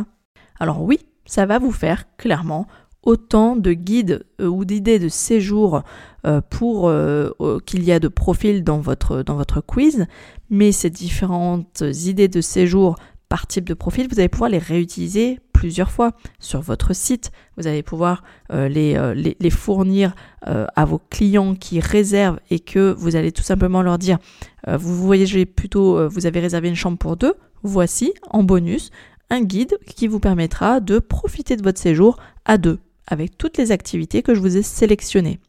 Alors 0.60 0.84
oui, 0.84 1.00
ça 1.26 1.46
va 1.46 1.58
vous 1.58 1.72
faire 1.72 2.16
clairement 2.18 2.68
autant 3.04 3.56
de 3.56 3.74
guides 3.74 4.26
euh, 4.42 4.48
ou 4.48 4.66
d'idées 4.66 5.00
de 5.00 5.10
séjour 5.10 5.84
euh, 6.26 6.42
pour 6.50 6.88
euh, 6.88 7.32
qu'il 7.66 7.84
y 7.84 7.92
a 7.92 8.00
de 8.00 8.08
profils 8.08 8.64
dans 8.64 8.80
votre, 8.80 9.24
dans 9.24 9.36
votre 9.36 9.62
quiz, 9.62 10.08
mais 10.50 10.72
ces 10.72 10.90
différentes 10.90 11.82
idées 11.82 12.30
de 12.30 12.42
séjour 12.42 12.96
par 13.30 13.48
type 13.48 13.68
de 13.68 13.74
profil, 13.74 14.08
vous 14.10 14.20
allez 14.20 14.30
pouvoir 14.30 14.50
les 14.50 14.60
réutiliser 14.60 15.40
plusieurs 15.54 15.92
fois 15.92 16.12
sur 16.40 16.62
votre 16.62 16.94
site. 16.94 17.32
Vous 17.58 17.68
allez 17.68 17.82
pouvoir 17.82 18.22
les, 18.52 19.14
les, 19.16 19.50
fournir 19.50 20.14
à 20.42 20.86
vos 20.86 21.02
clients 21.10 21.56
qui 21.56 21.80
réservent 21.80 22.40
et 22.52 22.60
que 22.60 22.94
vous 22.96 23.16
allez 23.16 23.32
tout 23.32 23.42
simplement 23.42 23.82
leur 23.82 23.98
dire, 23.98 24.20
vous 24.68 24.96
voyagez 24.96 25.48
plutôt, 25.48 26.08
vous 26.10 26.28
avez 26.28 26.42
réservé 26.42 26.70
une 26.70 26.76
chambre 26.76 27.00
pour 27.00 27.18
deux, 27.18 27.34
voici 27.64 28.14
en 28.30 28.44
bonus 28.44 28.92
un 29.32 29.42
guide 29.42 29.80
qui 29.88 30.08
vous 30.08 30.20
permettra 30.20 30.80
de 30.80 31.00
profiter 31.00 31.56
de 31.56 31.64
votre 31.64 31.80
séjour 31.80 32.18
à 32.46 32.60
deux 32.60 32.80
avec 33.08 33.38
toutes 33.38 33.58
les 33.58 33.72
activités 33.72 34.22
que 34.22 34.34
je 34.34 34.40
vous 34.40 34.58
ai 34.58 34.62
sélectionnées. 34.62 35.40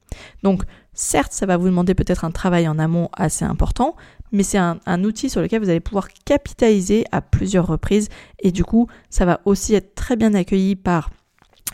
Donc, 0.42 0.62
certes, 0.92 1.32
ça 1.32 1.46
va 1.46 1.56
vous 1.56 1.66
demander 1.66 1.94
peut-être 1.94 2.24
un 2.24 2.30
travail 2.30 2.68
en 2.68 2.78
amont 2.78 3.08
assez 3.12 3.44
important, 3.44 3.96
mais 4.32 4.42
c'est 4.42 4.58
un, 4.58 5.04
outil 5.04 5.30
sur 5.30 5.40
lequel 5.40 5.62
vous 5.62 5.70
allez 5.70 5.80
pouvoir 5.80 6.08
capitaliser 6.24 7.04
à 7.12 7.20
plusieurs 7.20 7.66
reprises 7.66 8.08
et 8.40 8.50
du 8.50 8.64
coup, 8.64 8.88
ça 9.10 9.24
va 9.24 9.40
aussi 9.44 9.74
être 9.74 9.94
très 9.94 10.16
bien 10.16 10.34
accueilli 10.34 10.76
par 10.76 11.10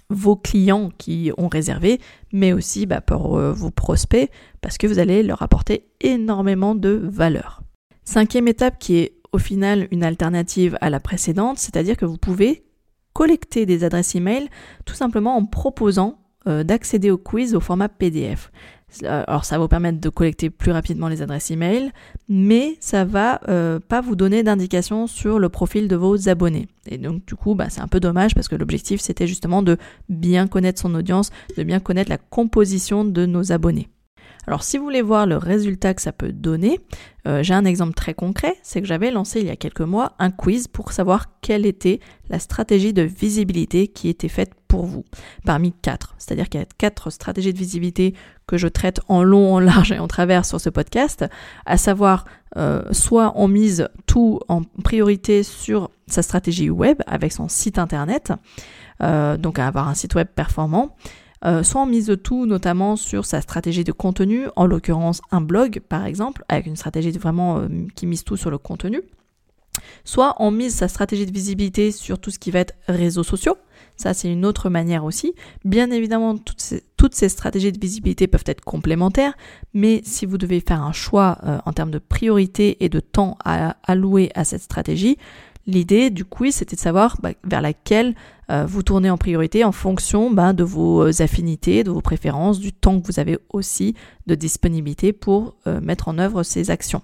vos 0.09 0.37
clients 0.37 0.91
qui 0.99 1.31
ont 1.39 1.49
réservé, 1.49 2.01
mais 2.33 2.53
aussi 2.53 2.85
bah, 2.87 3.01
par 3.01 3.39
euh, 3.39 3.53
vos 3.53 3.71
prospects, 3.71 4.31
parce 4.61 4.77
que 4.77 4.87
vous 4.87 4.99
allez 4.99 5.23
leur 5.23 5.43
apporter 5.43 5.87
énormément 6.01 6.75
de 6.75 7.01
valeur. 7.05 7.63
Cinquième 8.05 8.49
étape 8.49 8.79
qui 8.79 8.99
est 8.99 9.13
au 9.33 9.39
final 9.39 9.87
une 9.93 10.03
alternative 10.03 10.77
à 10.81 10.91
la 10.91 11.01
précédente, 11.01 11.59
c'est-à-dire 11.59 11.97
que 11.97 12.05
vous 12.05 12.19
pouvez 12.19 12.65
collecter 13.12 13.67
des 13.67 13.85
adresses 13.85 14.14
email 14.14 14.49
tout 14.85 14.95
simplement 14.95 15.37
en 15.37 15.45
proposant 15.45 16.19
euh, 16.47 16.64
d'accéder 16.64 17.11
au 17.11 17.19
quiz 17.19 17.55
au 17.55 17.61
format 17.61 17.88
PDF. 17.88 18.50
Euh, 19.02 19.25
alors 19.26 19.45
ça 19.45 19.57
va 19.57 19.62
vous 19.62 19.69
permettre 19.69 20.00
de 20.00 20.09
collecter 20.09 20.50
plus 20.50 20.73
rapidement 20.73 21.09
les 21.09 21.23
adresses 21.23 21.50
email, 21.50 21.93
mais 22.29 22.76
ça 22.81 23.05
va 23.05 23.40
euh, 23.49 23.79
pas 23.79 24.00
vous 24.00 24.17
donner 24.17 24.43
d'indication 24.43 25.07
sur 25.07 25.38
le 25.38 25.49
profil 25.49 25.88
de 25.88 25.97
vos 25.97 26.29
abonnés. 26.29 26.69
Et 26.87 26.99
donc 26.99 27.25
du 27.26 27.35
coup, 27.35 27.55
bah, 27.55 27.67
c'est 27.69 27.81
un 27.81 27.88
peu 27.88 28.00
dommage 28.00 28.35
parce 28.35 28.49
que 28.49 28.57
l'objectif 28.57 29.00
c'était 29.00 29.26
justement 29.26 29.62
de 29.62 29.76
bien 30.09 30.47
connaître 30.47 30.81
son 30.81 30.95
audience, 30.95 31.31
de 31.57 31.62
bien 31.62 31.81
connaître 31.81 32.11
la 32.11 32.19
composition 32.19 33.05
de 33.05 33.26
nos 33.26 33.52
abonnés. 33.52 33.88
Alors 34.47 34.62
si 34.62 34.78
vous 34.78 34.85
voulez 34.85 35.02
voir 35.02 35.26
le 35.26 35.37
résultat 35.37 35.94
que 35.94 36.02
ça 36.02 36.12
peut 36.12 36.32
donner, 36.32 36.80
euh, 37.28 37.42
j'ai 37.42 37.54
un 37.54 37.64
exemple 37.64 37.94
très 37.94 38.14
concret, 38.14 38.56
c'est 38.62 38.80
que 38.80 38.87
j'avais 38.87 39.11
lancé 39.11 39.40
il 39.40 39.47
y 39.47 39.50
a 39.50 39.56
quelques 39.56 39.80
mois 39.80 40.14
un 40.18 40.30
quiz 40.30 40.66
pour 40.66 40.92
savoir 40.92 41.26
quelle 41.42 41.66
était 41.66 42.00
la 42.30 42.38
stratégie 42.38 42.92
de 42.92 43.02
visibilité 43.02 43.88
qui 43.88 44.09
était 44.09 44.28
faite 44.28 44.52
pour 44.66 44.87
vous, 44.87 45.04
parmi 45.44 45.73
quatre. 45.73 46.14
C'est-à-dire 46.18 46.49
qu'il 46.49 46.61
y 46.61 46.62
a 46.62 46.66
quatre 46.78 47.11
stratégies 47.11 47.52
de 47.52 47.59
visibilité 47.59 48.14
que 48.47 48.56
je 48.56 48.68
traite 48.68 49.00
en 49.09 49.23
long, 49.23 49.54
en 49.54 49.61
large 49.61 49.92
et 49.92 49.99
en 49.99 50.09
travers 50.09 50.44
sur 50.44 50.61
ce 50.61 50.70
podcast, 50.70 51.25
à 51.66 51.76
savoir 51.76 52.25
euh, 52.56 52.82
soit 52.92 53.32
on 53.37 53.49
mise 53.49 53.88
tout 54.06 54.40
en 54.49 54.62
priorité 54.82 55.42
sur 55.42 55.90
sa 56.06 56.23
stratégie 56.23 56.70
web 56.70 57.02
avec 57.06 57.32
son 57.32 57.49
site 57.49 57.78
internet, 57.78 58.32
euh, 59.02 59.37
donc 59.37 59.59
à 59.59 59.66
avoir 59.66 59.88
un 59.88 59.94
site 59.94 60.14
web 60.14 60.28
performant, 60.35 60.97
euh, 61.44 61.62
soit 61.62 61.82
on 61.82 61.87
mise 61.87 62.16
tout 62.23 62.47
notamment 62.47 62.97
sur 62.97 63.25
sa 63.25 63.40
stratégie 63.40 63.85
de 63.85 63.92
contenu, 63.92 64.47
en 64.56 64.66
l'occurrence 64.66 65.23
un 65.30 65.40
blog 65.40 65.80
par 65.88 66.04
exemple, 66.06 66.44
avec 66.49 66.66
une 66.66 66.76
stratégie 66.76 67.11
vraiment 67.12 67.59
euh, 67.59 67.68
qui 67.94 68.06
mise 68.06 68.25
tout 68.25 68.37
sur 68.37 68.50
le 68.50 68.59
contenu. 68.59 69.02
Soit 70.04 70.37
on 70.38 70.50
mise 70.50 70.75
sa 70.75 70.88
stratégie 70.88 71.26
de 71.26 71.32
visibilité 71.32 71.92
sur 71.92 72.18
tout 72.18 72.30
ce 72.30 72.38
qui 72.38 72.50
va 72.50 72.61
être 72.61 72.75
réseaux 72.88 73.23
sociaux. 73.23 73.56
Ça, 73.97 74.14
c'est 74.14 74.32
une 74.32 74.47
autre 74.47 74.70
manière 74.70 75.04
aussi. 75.04 75.35
Bien 75.64 75.90
évidemment, 75.90 76.37
toutes 76.38 77.14
ces, 77.14 77.28
stratégies 77.28 77.73
de 77.73 77.78
visibilité 77.78 78.26
peuvent 78.26 78.44
être 78.47 78.62
complémentaires, 78.62 79.35
mais 79.75 80.00
si 80.04 80.26
vous 80.26 80.38
devez 80.38 80.61
faire 80.61 80.82
un 80.82 80.92
choix 80.92 81.38
euh, 81.44 81.59
en 81.66 81.73
termes 81.73 81.90
de 81.90 81.99
priorité 81.99 82.82
et 82.85 82.88
de 82.88 83.00
temps 83.00 83.37
à 83.44 83.76
allouer 83.85 84.30
à 84.35 84.44
cette 84.44 84.62
stratégie, 84.62 85.18
L'idée 85.67 86.11
du 86.11 86.25
quiz, 86.25 86.55
c'était 86.55 86.76
de 86.76 86.81
savoir 86.81 87.19
bah, 87.23 87.31
vers 87.45 87.61
laquelle 87.61 88.14
euh, 88.50 88.64
vous 88.67 88.83
tournez 88.83 89.11
en 89.11 89.19
priorité 89.19 89.62
en 89.62 89.73
fonction 89.73 90.31
bah, 90.31 90.52
de 90.52 90.64
vos 90.64 91.02
euh, 91.02 91.23
affinités, 91.23 91.85
de 91.85 91.90
vos 91.90 92.00
préférences, 92.00 92.59
du 92.59 92.73
temps 92.73 93.00
que 93.00 93.07
vous 93.07 93.21
avez 93.21 93.38
aussi 93.52 93.95
de 94.26 94.35
disponibilité 94.35 95.12
pour 95.12 95.57
euh, 95.67 95.81
mettre 95.81 96.09
en 96.09 96.19
œuvre 96.19 96.43
ces 96.43 96.71
actions. 96.71 97.02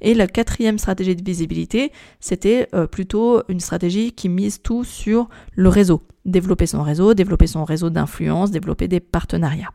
Et 0.00 0.14
la 0.14 0.26
quatrième 0.26 0.78
stratégie 0.78 1.14
de 1.14 1.24
visibilité, 1.24 1.92
c'était 2.20 2.68
plutôt 2.90 3.42
une 3.48 3.60
stratégie 3.60 4.12
qui 4.12 4.28
mise 4.28 4.62
tout 4.62 4.84
sur 4.84 5.28
le 5.54 5.68
réseau. 5.68 6.02
Développer 6.24 6.66
son 6.66 6.82
réseau, 6.82 7.14
développer 7.14 7.46
son 7.46 7.64
réseau 7.64 7.90
d'influence, 7.90 8.50
développer 8.50 8.88
des 8.88 9.00
partenariats 9.00 9.70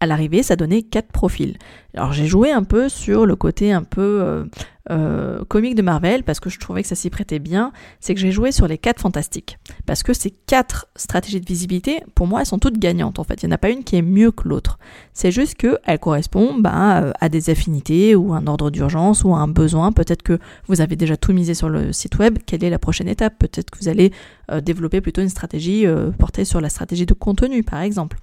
à 0.00 0.06
l'arrivée, 0.06 0.42
ça 0.42 0.56
donnait 0.56 0.82
quatre 0.82 1.12
profils. 1.12 1.56
Alors 1.94 2.12
j'ai 2.12 2.26
joué 2.26 2.50
un 2.50 2.64
peu 2.64 2.88
sur 2.88 3.24
le 3.24 3.36
côté 3.36 3.70
un 3.70 3.84
peu 3.84 4.48
euh, 4.90 5.22
euh, 5.32 5.44
comique 5.44 5.74
de 5.74 5.82
Marvel 5.82 6.22
parce 6.24 6.40
que 6.40 6.50
je 6.50 6.58
trouvais 6.58 6.82
que 6.82 6.88
ça 6.88 6.94
s'y 6.94 7.10
prêtait 7.10 7.38
bien. 7.38 7.72
C'est 8.00 8.14
que 8.14 8.20
j'ai 8.20 8.32
joué 8.32 8.52
sur 8.52 8.66
les 8.66 8.78
quatre 8.78 9.00
fantastiques 9.00 9.58
parce 9.86 10.02
que 10.02 10.12
ces 10.12 10.30
quatre 10.30 10.86
stratégies 10.96 11.40
de 11.40 11.46
visibilité, 11.46 12.02
pour 12.14 12.26
moi, 12.26 12.40
elles 12.40 12.46
sont 12.46 12.58
toutes 12.58 12.78
gagnantes. 12.78 13.18
En 13.18 13.24
fait, 13.24 13.42
il 13.42 13.46
n'y 13.46 13.52
en 13.52 13.54
a 13.54 13.58
pas 13.58 13.70
une 13.70 13.84
qui 13.84 13.96
est 13.96 14.02
mieux 14.02 14.30
que 14.30 14.48
l'autre. 14.48 14.78
C'est 15.12 15.30
juste 15.30 15.54
qu'elles 15.54 15.98
correspondent 15.98 16.62
bah, 16.62 17.12
à 17.20 17.28
des 17.28 17.50
affinités 17.50 18.14
ou 18.14 18.32
un 18.32 18.46
ordre 18.46 18.70
d'urgence 18.70 19.24
ou 19.24 19.34
à 19.34 19.38
un 19.38 19.48
besoin. 19.48 19.92
Peut-être 19.92 20.22
que 20.22 20.38
vous 20.66 20.80
avez 20.80 20.96
déjà 20.96 21.16
tout 21.16 21.32
misé 21.32 21.54
sur 21.54 21.68
le 21.68 21.92
site 21.92 22.18
web. 22.18 22.38
Quelle 22.46 22.64
est 22.64 22.70
la 22.70 22.78
prochaine 22.78 23.08
étape? 23.08 23.34
Peut-être 23.38 23.70
que 23.70 23.78
vous 23.78 23.88
allez 23.88 24.12
euh, 24.50 24.60
développer 24.60 25.00
plutôt 25.00 25.22
une 25.22 25.28
stratégie 25.28 25.86
portée 26.18 26.44
sur 26.44 26.60
la 26.60 26.68
stratégie 26.68 27.06
de 27.06 27.14
contenu, 27.14 27.62
par 27.62 27.80
exemple. 27.80 28.18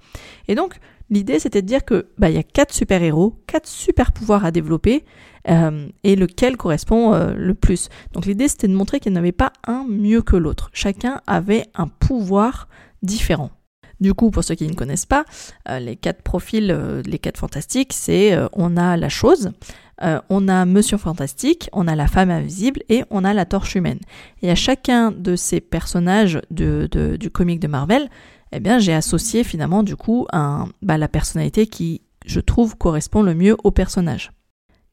Et 0.48 0.54
donc 0.54 0.78
L'idée, 1.10 1.40
c'était 1.40 1.60
de 1.60 1.66
dire 1.66 1.84
que 1.84 2.06
bah, 2.18 2.30
y 2.30 2.38
a 2.38 2.44
quatre 2.44 2.72
super-héros, 2.72 3.34
quatre 3.48 3.66
super-pouvoirs 3.66 4.44
à 4.44 4.52
développer, 4.52 5.04
euh, 5.50 5.88
et 6.04 6.16
lequel 6.16 6.56
correspond 6.56 7.12
euh, 7.12 7.34
le 7.34 7.54
plus. 7.54 7.88
Donc 8.12 8.26
l'idée, 8.26 8.46
c'était 8.46 8.68
de 8.68 8.74
montrer 8.74 9.00
qu'il 9.00 9.12
n'y 9.12 9.18
avait 9.18 9.32
pas 9.32 9.52
un 9.66 9.84
mieux 9.88 10.22
que 10.22 10.36
l'autre. 10.36 10.70
Chacun 10.72 11.20
avait 11.26 11.66
un 11.74 11.88
pouvoir 11.88 12.68
différent. 13.02 13.50
Du 14.00 14.14
coup, 14.14 14.30
pour 14.30 14.44
ceux 14.44 14.54
qui 14.54 14.66
ne 14.66 14.74
connaissent 14.74 15.06
pas, 15.06 15.24
euh, 15.68 15.78
les 15.80 15.96
quatre 15.96 16.22
profils, 16.22 16.66
les 17.04 17.18
quatre 17.18 17.38
fantastiques, 17.38 17.92
c'est 17.92 18.38
on 18.52 18.76
a 18.76 18.96
la 18.96 19.08
chose, 19.08 19.50
on 20.30 20.48
a 20.48 20.64
Monsieur 20.64 20.96
Fantastique, 20.96 21.68
on 21.74 21.86
a 21.86 21.94
la 21.94 22.06
femme 22.06 22.30
invisible 22.30 22.80
et 22.88 23.04
on 23.10 23.24
a 23.24 23.34
la 23.34 23.44
torche 23.44 23.74
humaine. 23.74 23.98
Et 24.40 24.50
à 24.50 24.54
chacun 24.54 25.10
de 25.10 25.36
ces 25.36 25.60
personnages 25.60 26.40
du 26.50 27.30
comic 27.30 27.60
de 27.60 27.68
Marvel, 27.68 28.08
eh 28.52 28.60
bien 28.60 28.78
j'ai 28.78 28.94
associé 28.94 29.44
finalement 29.44 29.82
du 29.82 29.96
coup 29.96 30.26
bah, 30.32 30.96
la 30.96 31.08
personnalité 31.08 31.66
qui 31.66 32.00
je 32.24 32.40
trouve 32.40 32.78
correspond 32.78 33.22
le 33.22 33.34
mieux 33.34 33.56
au 33.64 33.70
personnage. 33.70 34.32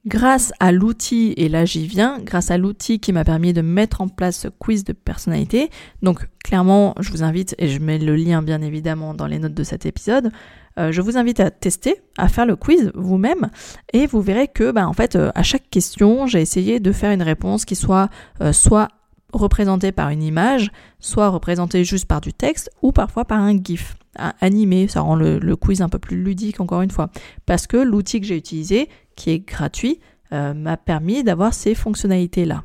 Grâce 0.08 0.54
à 0.62 0.72
l'outil, 0.72 1.34
et 1.36 1.50
là 1.50 1.66
j'y 1.66 1.86
viens, 1.86 2.20
grâce 2.24 2.50
à 2.50 2.58
l'outil 2.58 3.02
qui 3.02 3.12
m'a 3.12 3.26
permis 3.26 3.52
de 3.52 3.62
mettre 3.62 4.00
en 4.00 4.08
place 4.08 4.38
ce 4.38 4.48
quiz 4.48 4.86
de 4.86 4.94
personnalité, 4.94 5.70
donc 6.02 6.30
clairement 6.46 6.96
je 7.02 7.12
vous 7.12 7.24
invite, 7.24 7.56
et 7.58 7.68
je 7.68 7.80
mets 7.80 7.98
le 7.98 8.16
lien 8.16 8.42
bien 8.42 8.62
évidemment 8.62 9.14
dans 9.14 9.28
les 9.28 9.38
notes 9.38 9.54
de 9.54 9.64
cet 9.66 9.86
épisode, 9.86 10.32
euh, 10.80 10.94
je 10.94 11.02
vous 11.02 11.18
invite 11.18 11.42
à 11.42 11.52
tester, 11.52 11.98
à 12.18 12.30
faire 12.30 12.46
le 12.46 12.56
quiz 12.56 12.90
vous-même, 12.96 13.50
et 13.92 14.08
vous 14.08 14.22
verrez 14.22 14.48
que 14.48 14.72
bah, 14.72 14.88
en 14.88 14.94
fait 14.94 15.18
euh, 15.18 15.30
à 15.36 15.44
chaque 15.44 15.70
question 15.70 16.26
j'ai 16.26 16.40
essayé 16.40 16.80
de 16.80 16.94
faire 16.94 17.12
une 17.12 17.22
réponse 17.24 17.66
qui 17.66 17.76
soit 17.76 18.10
euh, 18.40 18.54
soit 18.54 18.88
représenté 19.34 19.92
par 19.92 20.10
une 20.10 20.24
image, 20.24 20.72
soit 21.00 21.30
représenté 21.30 21.84
juste 21.84 22.06
par 22.06 22.22
du 22.22 22.34
texte, 22.34 22.70
ou 22.82 22.92
parfois 22.92 23.26
par 23.26 23.40
un 23.40 23.58
GIF 23.62 23.96
animé. 24.16 24.88
Ça 24.88 25.02
rend 25.02 25.16
le, 25.16 25.56
quiz 25.56 25.82
un 25.82 25.90
peu 25.90 26.00
plus 26.00 26.22
ludique 26.22 26.60
encore 26.60 26.82
une 26.82 26.92
fois. 26.92 27.10
Parce 27.46 27.68
que 27.68 27.78
l'outil 27.78 28.22
que 28.22 28.28
j'ai 28.28 28.38
utilisé, 28.38 28.90
qui 29.16 29.32
est 29.32 29.40
gratuit, 29.40 30.00
euh, 30.34 30.54
m'a 30.54 30.78
permis 30.78 31.24
d'avoir 31.24 31.54
ces 31.54 31.76
fonctionnalités-là. 31.76 32.64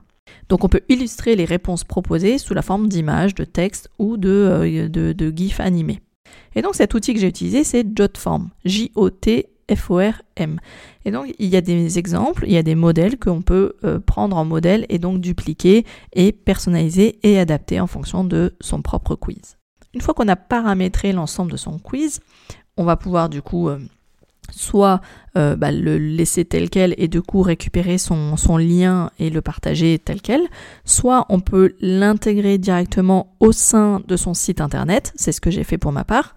Donc 0.49 0.65
on 0.65 0.69
peut 0.69 0.83
illustrer 0.89 1.37
les 1.37 1.45
réponses 1.45 1.85
proposées 1.85 2.39
sous 2.39 2.55
la 2.55 2.63
forme 2.63 2.89
d'images, 2.89 3.35
de 3.35 3.45
texte 3.45 3.91
ou 3.99 4.17
de, 4.17 4.29
euh, 4.29 4.89
de, 4.89 5.13
de 5.13 5.33
GIF 5.35 5.61
animés. 5.61 6.01
Et 6.55 6.63
donc 6.63 6.75
cet 6.75 6.95
outil 6.95 7.15
que 7.15 7.21
j'ai 7.21 7.29
utilisé, 7.29 7.65
c'est 7.65 7.87
Jotform. 7.97 8.51
J-O-T 8.65 9.52
FORM. 9.77 10.61
Et 11.05 11.11
donc, 11.11 11.35
il 11.39 11.49
y 11.49 11.57
a 11.57 11.61
des 11.61 11.99
exemples, 11.99 12.45
il 12.47 12.53
y 12.53 12.57
a 12.57 12.63
des 12.63 12.75
modèles 12.75 13.19
qu'on 13.19 13.43
peut 13.43 13.75
euh, 13.85 13.99
prendre 13.99 14.37
en 14.37 14.45
modèle 14.45 14.87
et 14.89 14.99
donc 14.99 15.21
dupliquer 15.21 15.85
et 16.13 16.33
personnaliser 16.33 17.19
et 17.23 17.39
adapter 17.39 17.81
en 17.81 17.87
fonction 17.87 18.25
de 18.25 18.55
son 18.61 18.83
propre 18.83 19.15
quiz. 19.15 19.57
Une 19.95 20.01
fois 20.01 20.15
qu'on 20.15 20.29
a 20.29 20.37
paramétré 20.37 21.13
l'ensemble 21.13 21.53
de 21.53 21.57
son 21.57 21.79
quiz, 21.79 22.21
on 22.77 22.85
va 22.85 22.97
pouvoir 22.97 23.29
du 23.29 23.43
coup 23.43 23.69
euh, 23.69 23.79
soit 24.51 25.01
euh, 25.37 25.57
bah, 25.57 25.73
le 25.73 25.97
laisser 25.97 26.45
tel 26.45 26.69
quel 26.69 26.95
et 26.99 27.09
du 27.09 27.23
coup 27.23 27.43
récupérer 27.43 27.97
son, 27.97 28.37
lien 28.59 29.11
et 29.19 29.31
le 29.31 29.41
partager 29.41 29.99
tel 29.99 30.21
quel, 30.21 30.43
soit 30.85 31.27
on 31.29 31.41
peut 31.41 31.75
l'intégrer 31.81 32.59
directement 32.59 33.35
au 33.41 33.53
sein 33.53 34.03
de 34.07 34.17
son 34.17 34.35
site 34.35 34.61
internet, 34.61 35.13
c'est 35.17 35.33
ce 35.33 35.41
que 35.41 35.51
j'ai 35.51 35.65
fait 35.65 35.79
pour 35.79 35.93
ma 35.93 36.05
part, 36.05 36.35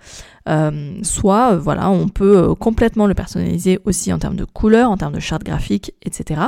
euh, 0.48 0.98
soit 1.04 1.54
euh, 1.54 1.60
voilà 1.60 1.90
on 1.90 2.08
peut 2.08 2.56
complètement 2.56 3.08
le 3.08 3.16
personnaliser 3.16 3.80
aussi 3.86 4.14
en 4.14 4.20
termes 4.20 4.38
de 4.38 4.46
couleurs, 4.46 4.92
en 4.92 4.98
termes 4.98 5.16
de 5.16 5.20
charte 5.20 5.44
graphique, 5.44 5.94
etc. 6.04 6.42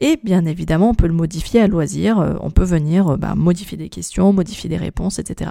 Et 0.00 0.18
bien 0.22 0.44
évidemment, 0.46 0.90
on 0.90 0.94
peut 0.94 1.08
le 1.08 1.12
modifier 1.12 1.60
à 1.60 1.66
loisir. 1.66 2.36
On 2.40 2.50
peut 2.52 2.64
venir 2.64 3.18
bah, 3.18 3.34
modifier 3.34 3.76
des 3.76 3.88
questions, 3.88 4.32
modifier 4.32 4.70
des 4.70 4.76
réponses, 4.76 5.18
etc. 5.18 5.50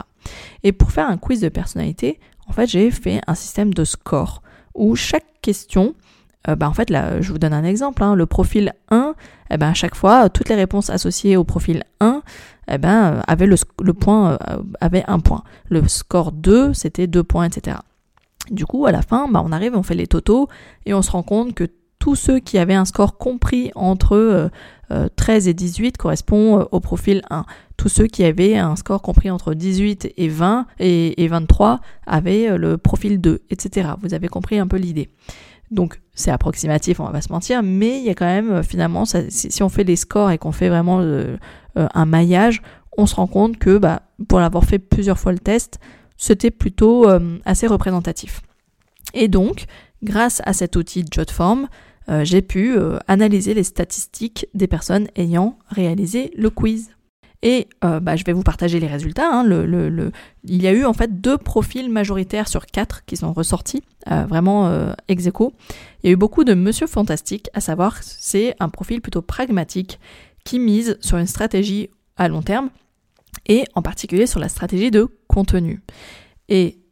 Et 0.63 0.71
pour 0.71 0.91
faire 0.91 1.09
un 1.09 1.17
quiz 1.17 1.41
de 1.41 1.49
personnalité, 1.49 2.21
en 2.47 2.53
fait, 2.53 2.65
j'ai 2.67 2.89
fait 2.89 3.19
un 3.27 3.35
système 3.35 3.73
de 3.73 3.83
score 3.83 4.41
où 4.77 4.95
chaque 4.95 5.25
question, 5.41 5.95
euh, 6.47 6.55
bah, 6.55 6.69
en 6.69 6.73
fait, 6.73 6.89
là, 6.89 7.21
je 7.21 7.31
vous 7.31 7.39
donne 7.39 7.53
un 7.53 7.63
exemple, 7.63 8.03
hein, 8.03 8.15
le 8.15 8.25
profil 8.25 8.73
1, 8.89 9.15
eh 9.49 9.57
ben, 9.57 9.69
à 9.69 9.73
chaque 9.73 9.95
fois, 9.95 10.29
toutes 10.29 10.49
les 10.49 10.55
réponses 10.55 10.89
associées 10.89 11.35
au 11.35 11.43
profil 11.43 11.83
1 11.99 12.21
eh 12.69 12.77
ben, 12.77 13.13
euh, 13.13 13.21
avaient 13.27 13.47
le, 13.47 13.93
point, 13.93 14.37
euh, 14.49 15.01
un 15.07 15.19
point. 15.19 15.43
Le 15.69 15.87
score 15.87 16.31
2, 16.31 16.73
c'était 16.73 17.07
deux 17.07 17.23
points, 17.23 17.45
etc. 17.45 17.77
Du 18.51 18.65
coup, 18.65 18.85
à 18.85 18.91
la 18.91 19.01
fin, 19.01 19.27
bah, 19.27 19.41
on 19.43 19.51
arrive, 19.51 19.75
on 19.75 19.83
fait 19.83 19.95
les 19.95 20.07
totaux 20.07 20.47
et 20.85 20.93
on 20.93 21.01
se 21.01 21.11
rend 21.11 21.23
compte 21.23 21.53
que 21.53 21.65
tous 21.99 22.15
ceux 22.15 22.39
qui 22.39 22.57
avaient 22.57 22.73
un 22.73 22.85
score 22.85 23.17
compris 23.17 23.71
entre 23.75 24.49
13 25.15 25.47
et 25.47 25.53
18 25.53 25.97
correspondent 25.97 26.67
au 26.71 26.79
profil 26.79 27.21
1 27.29 27.45
tous 27.77 27.89
ceux 27.89 28.07
qui 28.07 28.23
avaient 28.23 28.57
un 28.57 28.75
score 28.75 29.01
compris 29.01 29.29
entre 29.29 29.53
18 29.53 30.13
et 30.17 30.27
20 30.27 30.65
et, 30.79 31.27
23 31.27 31.79
avaient 32.05 32.49
euh, 32.49 32.57
le 32.57 32.77
profil 32.77 33.21
2, 33.21 33.43
etc. 33.51 33.89
Vous 34.01 34.13
avez 34.13 34.27
compris 34.27 34.57
un 34.57 34.67
peu 34.67 34.77
l'idée. 34.77 35.09
Donc 35.69 36.01
c'est 36.13 36.31
approximatif, 36.31 36.99
on 36.99 37.05
va 37.05 37.11
pas 37.11 37.21
se 37.21 37.31
mentir, 37.31 37.61
mais 37.61 37.99
il 37.99 38.05
y 38.05 38.09
a 38.09 38.15
quand 38.15 38.25
même 38.25 38.51
euh, 38.51 38.63
finalement, 38.63 39.05
si, 39.05 39.63
on 39.63 39.69
fait 39.69 39.83
les 39.83 39.95
scores 39.95 40.31
et 40.31 40.37
qu'on 40.37 40.51
fait 40.51 40.69
vraiment 40.69 40.99
euh, 41.01 41.37
un 41.75 42.05
maillage, 42.05 42.61
on 42.97 43.05
se 43.05 43.15
rend 43.15 43.27
compte 43.27 43.57
que 43.57 43.77
bah, 43.77 44.01
pour 44.27 44.39
l'avoir 44.39 44.65
fait 44.65 44.79
plusieurs 44.79 45.19
fois 45.19 45.31
le 45.31 45.39
test, 45.39 45.79
c'était 46.17 46.49
plutôt 46.49 47.05
assez 47.45 47.67
représentatif. 47.67 48.41
Et 49.13 49.27
donc, 49.27 49.65
grâce 50.03 50.41
à 50.45 50.53
cet 50.53 50.75
outil 50.75 51.05
Jotform, 51.11 51.67
j'ai 52.23 52.41
pu 52.41 52.77
analyser 53.07 53.53
les 53.53 53.63
statistiques 53.63 54.47
des 54.53 54.67
personnes 54.67 55.07
ayant 55.17 55.59
réalisé 55.69 56.31
le 56.37 56.49
quiz. 56.49 56.89
Et 57.43 57.67
euh, 57.83 57.99
bah, 57.99 58.15
je 58.15 58.23
vais 58.23 58.33
vous 58.33 58.43
partager 58.43 58.79
les 58.79 58.87
résultats. 58.87 59.29
Hein. 59.31 59.45
Il 60.43 60.61
y 60.61 60.67
a 60.67 60.71
eu 60.71 60.85
en 60.85 60.93
fait 60.93 61.21
deux 61.21 61.37
profils 61.37 61.89
majoritaires 61.89 62.47
sur 62.47 62.65
quatre 62.65 63.05
qui 63.05 63.15
sont 63.15 63.31
ressortis, 63.31 63.83
euh, 64.11 64.25
vraiment 64.25 64.67
euh, 64.67 64.93
ex 65.07 65.27
aequo. 65.27 65.53
Il 66.03 66.07
y 66.07 66.09
a 66.09 66.13
eu 66.13 66.17
beaucoup 66.17 66.43
de 66.43 66.53
Monsieur 66.53 66.87
Fantastique, 66.87 67.49
à 67.53 67.61
savoir 67.61 68.01
c'est 68.01 68.55
un 68.59 68.69
profil 68.69 69.01
plutôt 69.01 69.21
pragmatique 69.21 69.99
qui 70.45 70.59
mise 70.59 70.97
sur 71.01 71.17
une 71.17 71.27
stratégie 71.27 71.89
à 72.15 72.27
long 72.27 72.41
terme 72.41 72.69
et 73.47 73.65
en 73.75 73.83
particulier 73.83 74.25
sur 74.25 74.39
la 74.39 74.49
stratégie 74.49 74.89
de 74.89 75.07
contenu. 75.27 75.81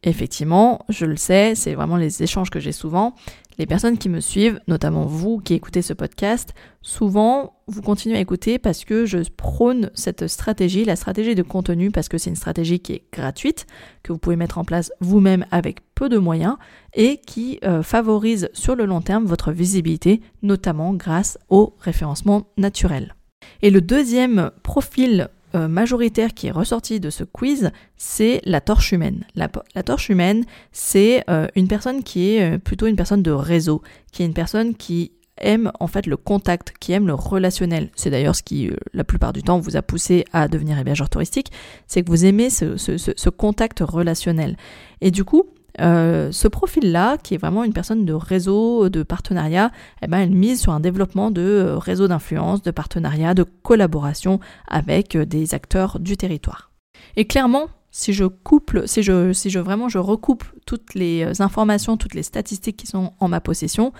Effectivement, 0.05 0.85
je 0.89 1.05
le 1.05 1.17
sais, 1.17 1.55
c'est 1.55 1.73
vraiment 1.73 1.97
les 1.97 2.23
échanges 2.23 2.49
que 2.49 2.59
j'ai 2.59 2.71
souvent. 2.71 3.15
Les 3.57 3.65
personnes 3.65 3.97
qui 3.97 4.09
me 4.09 4.19
suivent, 4.19 4.59
notamment 4.67 5.05
vous 5.05 5.39
qui 5.39 5.53
écoutez 5.53 5.81
ce 5.81 5.93
podcast, 5.93 6.53
souvent 6.81 7.53
vous 7.67 7.81
continuez 7.81 8.17
à 8.17 8.19
écouter 8.19 8.59
parce 8.59 8.83
que 8.83 9.05
je 9.05 9.17
prône 9.35 9.91
cette 9.93 10.27
stratégie, 10.27 10.83
la 10.83 10.97
stratégie 10.97 11.35
de 11.35 11.41
contenu, 11.41 11.89
parce 11.89 12.09
que 12.09 12.17
c'est 12.17 12.29
une 12.29 12.35
stratégie 12.35 12.79
qui 12.79 12.93
est 12.93 13.03
gratuite, 13.13 13.65
que 14.03 14.11
vous 14.11 14.19
pouvez 14.19 14.35
mettre 14.35 14.57
en 14.57 14.65
place 14.65 14.91
vous-même 14.99 15.45
avec 15.51 15.79
peu 15.95 16.09
de 16.09 16.17
moyens 16.17 16.57
et 16.93 17.17
qui 17.25 17.59
euh, 17.63 17.81
favorise 17.81 18.49
sur 18.53 18.75
le 18.75 18.85
long 18.85 19.01
terme 19.01 19.25
votre 19.25 19.53
visibilité, 19.53 20.21
notamment 20.43 20.93
grâce 20.93 21.37
au 21.49 21.75
référencement 21.79 22.47
naturel. 22.57 23.15
Et 23.61 23.69
le 23.69 23.81
deuxième 23.81 24.51
profil 24.63 25.29
euh, 25.55 25.67
majoritaire 25.67 26.33
qui 26.33 26.47
est 26.47 26.51
ressorti 26.51 26.99
de 26.99 27.09
ce 27.09 27.23
quiz, 27.23 27.71
c'est 27.95 28.41
la 28.43 28.59
torche 28.61 28.91
humaine. 28.91 29.25
La, 29.35 29.47
torche 29.83 30.09
humaine, 30.09 30.43
c'est 30.71 31.23
euh, 31.29 31.47
une 31.55 31.67
personne 31.67 32.03
qui 32.03 32.31
est 32.31 32.55
euh, 32.55 32.57
plutôt 32.57 32.87
une 32.87 32.95
personne 32.95 33.23
de 33.23 33.31
réseau, 33.31 33.81
qui 34.11 34.23
est 34.23 34.25
une 34.25 34.33
personne 34.33 34.75
qui 34.75 35.13
aime 35.37 35.71
en 35.79 35.87
fait 35.87 36.07
le 36.07 36.17
contact, 36.17 36.73
qui 36.79 36.91
aime 36.91 37.07
le 37.07 37.13
relationnel. 37.13 37.89
C'est 37.95 38.09
d'ailleurs 38.09 38.35
ce 38.35 38.43
qui, 38.43 38.69
la 38.93 39.03
plupart 39.03 39.33
du 39.33 39.43
temps, 39.43 39.59
vous 39.59 39.77
a 39.77 39.81
poussé 39.81 40.25
à 40.33 40.47
devenir 40.47 40.77
hébergeur 40.77 41.09
touristique, 41.09 41.51
c'est 41.87 42.03
que 42.03 42.09
vous 42.09 42.25
aimez 42.25 42.49
ce, 42.49 43.29
contact 43.29 43.79
relationnel. 43.79 44.57
Et 45.01 45.11
du 45.11 45.23
coup, 45.23 45.43
euh, 45.81 46.31
ce 46.31 46.47
profil-là, 46.47 47.17
qui 47.17 47.33
est 47.33 47.37
vraiment 47.37 47.63
une 47.63 47.73
personne 47.73 48.05
de 48.05 48.13
réseau, 48.13 48.89
de 48.89 49.03
partenariat, 49.03 49.71
eh 50.01 50.07
ben, 50.07 50.19
elle 50.19 50.31
mise 50.31 50.61
sur 50.61 50.71
un 50.71 50.79
développement 50.79 51.31
de 51.31 51.41
euh, 51.41 51.77
réseau 51.77 52.07
d'influence, 52.07 52.61
de 52.61 52.71
partenariat, 52.71 53.33
de 53.33 53.43
collaboration 53.43 54.39
avec 54.67 55.15
euh, 55.15 55.25
des 55.25 55.53
acteurs 55.53 55.99
du 55.99 56.17
territoire. 56.17 56.71
Et 57.17 57.25
clairement, 57.25 57.67
si 57.91 58.13
je 58.13 58.25
couple, 58.25 58.87
si 58.87 59.03
je, 59.03 59.33
si 59.33 59.49
je 59.49 59.59
vraiment 59.59 59.89
je 59.89 59.97
recoupe 59.97 60.43
toutes 60.65 60.93
les 60.95 61.41
informations, 61.41 61.97
toutes 61.97 62.13
les 62.13 62.23
statistiques 62.23 62.77
qui 62.77 62.87
sont 62.87 63.13
en 63.19 63.27
ma 63.27 63.41
possession, 63.41 63.93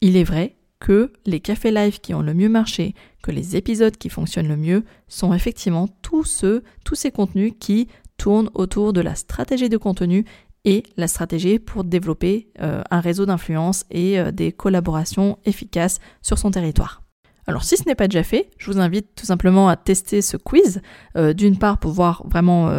il 0.00 0.16
est 0.16 0.24
vrai 0.24 0.56
que 0.80 1.12
les 1.26 1.40
cafés 1.40 1.70
live 1.70 2.00
qui 2.00 2.14
ont 2.14 2.22
le 2.22 2.34
mieux 2.34 2.48
marché, 2.48 2.94
que 3.22 3.30
les 3.30 3.56
épisodes 3.56 3.96
qui 3.96 4.08
fonctionnent 4.08 4.48
le 4.48 4.56
mieux, 4.56 4.84
sont 5.08 5.32
effectivement 5.34 5.88
tous 6.02 6.24
ceux, 6.24 6.62
tous 6.84 6.94
ces 6.94 7.10
contenus 7.10 7.52
qui 7.58 7.88
tournent 8.18 8.50
autour 8.54 8.92
de 8.92 9.00
la 9.00 9.14
stratégie 9.14 9.68
de 9.68 9.76
contenu 9.76 10.24
et 10.64 10.82
la 10.96 11.08
stratégie 11.08 11.58
pour 11.58 11.84
développer 11.84 12.48
euh, 12.60 12.82
un 12.90 13.00
réseau 13.00 13.26
d'influence 13.26 13.84
et 13.90 14.18
euh, 14.18 14.32
des 14.32 14.52
collaborations 14.52 15.38
efficaces 15.44 15.98
sur 16.22 16.38
son 16.38 16.50
territoire. 16.50 17.02
Alors 17.46 17.64
si 17.64 17.78
ce 17.78 17.84
n'est 17.86 17.94
pas 17.94 18.08
déjà 18.08 18.22
fait, 18.22 18.50
je 18.58 18.70
vous 18.70 18.78
invite 18.78 19.14
tout 19.16 19.24
simplement 19.24 19.70
à 19.70 19.76
tester 19.76 20.20
ce 20.20 20.36
quiz, 20.36 20.82
euh, 21.16 21.32
d'une 21.32 21.56
part 21.56 21.78
pour 21.78 21.92
voir 21.92 22.22
vraiment 22.26 22.70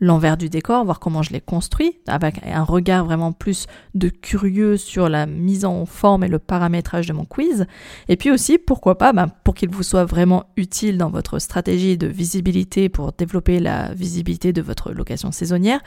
l'envers 0.00 0.36
du 0.36 0.50
décor, 0.50 0.84
voir 0.84 1.00
comment 1.00 1.22
je 1.22 1.32
l'ai 1.32 1.40
construit, 1.40 2.00
avec 2.06 2.34
un 2.44 2.62
regard 2.62 3.06
vraiment 3.06 3.32
plus 3.32 3.66
de 3.94 4.10
curieux 4.10 4.76
sur 4.76 5.08
la 5.08 5.24
mise 5.24 5.64
en 5.64 5.86
forme 5.86 6.24
et 6.24 6.28
le 6.28 6.38
paramétrage 6.38 7.06
de 7.06 7.14
mon 7.14 7.24
quiz, 7.24 7.64
et 8.08 8.16
puis 8.18 8.30
aussi 8.30 8.58
pourquoi 8.58 8.98
pas, 8.98 9.14
ben, 9.14 9.28
pour 9.44 9.54
qu'il 9.54 9.70
vous 9.70 9.82
soit 9.82 10.04
vraiment 10.04 10.44
utile 10.58 10.98
dans 10.98 11.08
votre 11.08 11.38
stratégie 11.38 11.96
de 11.96 12.06
visibilité 12.06 12.90
pour 12.90 13.12
développer 13.12 13.60
la 13.60 13.94
visibilité 13.94 14.52
de 14.52 14.60
votre 14.60 14.92
location 14.92 15.32
saisonnière, 15.32 15.80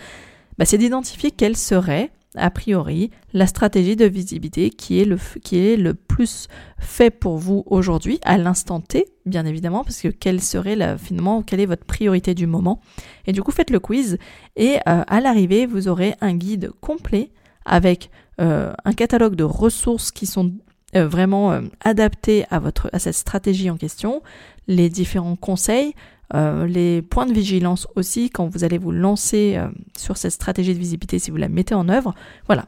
bah, 0.57 0.65
c'est 0.65 0.77
d'identifier 0.77 1.31
quelle 1.31 1.57
serait, 1.57 2.11
a 2.35 2.49
priori, 2.49 3.11
la 3.33 3.47
stratégie 3.47 3.95
de 3.95 4.05
visibilité 4.05 4.69
qui 4.69 4.99
est 4.99 5.05
le, 5.05 5.17
qui 5.43 5.57
est 5.57 5.77
le 5.77 5.93
plus 5.93 6.47
fait 6.79 7.09
pour 7.09 7.37
vous 7.37 7.63
aujourd'hui, 7.65 8.19
à 8.23 8.37
l'instant 8.37 8.81
T, 8.81 9.05
bien 9.25 9.45
évidemment, 9.45 9.83
parce 9.83 10.01
que 10.01 10.07
quelle 10.07 10.41
serait 10.41 10.75
la, 10.75 10.97
finalement, 10.97 11.41
quelle 11.41 11.59
est 11.59 11.65
votre 11.65 11.85
priorité 11.85 12.33
du 12.33 12.47
moment. 12.47 12.81
Et 13.25 13.31
du 13.31 13.41
coup, 13.41 13.51
faites 13.51 13.69
le 13.69 13.79
quiz 13.79 14.17
et 14.55 14.77
euh, 14.87 15.03
à 15.07 15.21
l'arrivée, 15.21 15.65
vous 15.65 15.87
aurez 15.87 16.15
un 16.21 16.33
guide 16.35 16.71
complet 16.81 17.31
avec 17.65 18.09
euh, 18.41 18.73
un 18.83 18.93
catalogue 18.93 19.35
de 19.35 19.43
ressources 19.43 20.11
qui 20.11 20.25
sont 20.25 20.53
euh, 20.95 21.07
vraiment 21.07 21.59
adaptés 21.81 22.45
à, 22.49 22.59
votre, 22.59 22.89
à 22.93 22.99
cette 22.99 23.15
stratégie 23.15 23.69
en 23.69 23.77
question, 23.77 24.21
les 24.67 24.89
différents 24.89 25.35
conseils, 25.35 25.93
euh, 26.33 26.65
les 26.65 27.01
points 27.01 27.25
de 27.25 27.33
vigilance 27.33 27.87
aussi 27.95 28.29
quand 28.29 28.47
vous 28.47 28.63
allez 28.63 28.77
vous 28.77 28.91
lancer 28.91 29.55
euh, 29.57 29.67
sur 29.97 30.17
cette 30.17 30.31
stratégie 30.31 30.73
de 30.73 30.79
visibilité 30.79 31.19
si 31.19 31.31
vous 31.31 31.37
la 31.37 31.49
mettez 31.49 31.75
en 31.75 31.89
œuvre. 31.89 32.13
Voilà. 32.47 32.65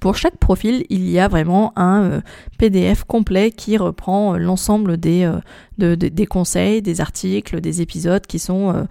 Pour 0.00 0.16
chaque 0.16 0.36
profil, 0.36 0.84
il 0.90 1.08
y 1.08 1.18
a 1.18 1.28
vraiment 1.28 1.72
un 1.76 2.02
euh, 2.02 2.20
PDF 2.58 3.04
complet 3.04 3.50
qui 3.50 3.76
reprend 3.76 4.36
l'ensemble 4.36 4.96
des, 4.96 5.30
conseils, 6.28 6.82
des 6.82 7.00
articles, 7.00 7.60
des 7.60 7.80
épisodes 7.80 8.26
qui 8.26 8.38
sont 8.38 8.86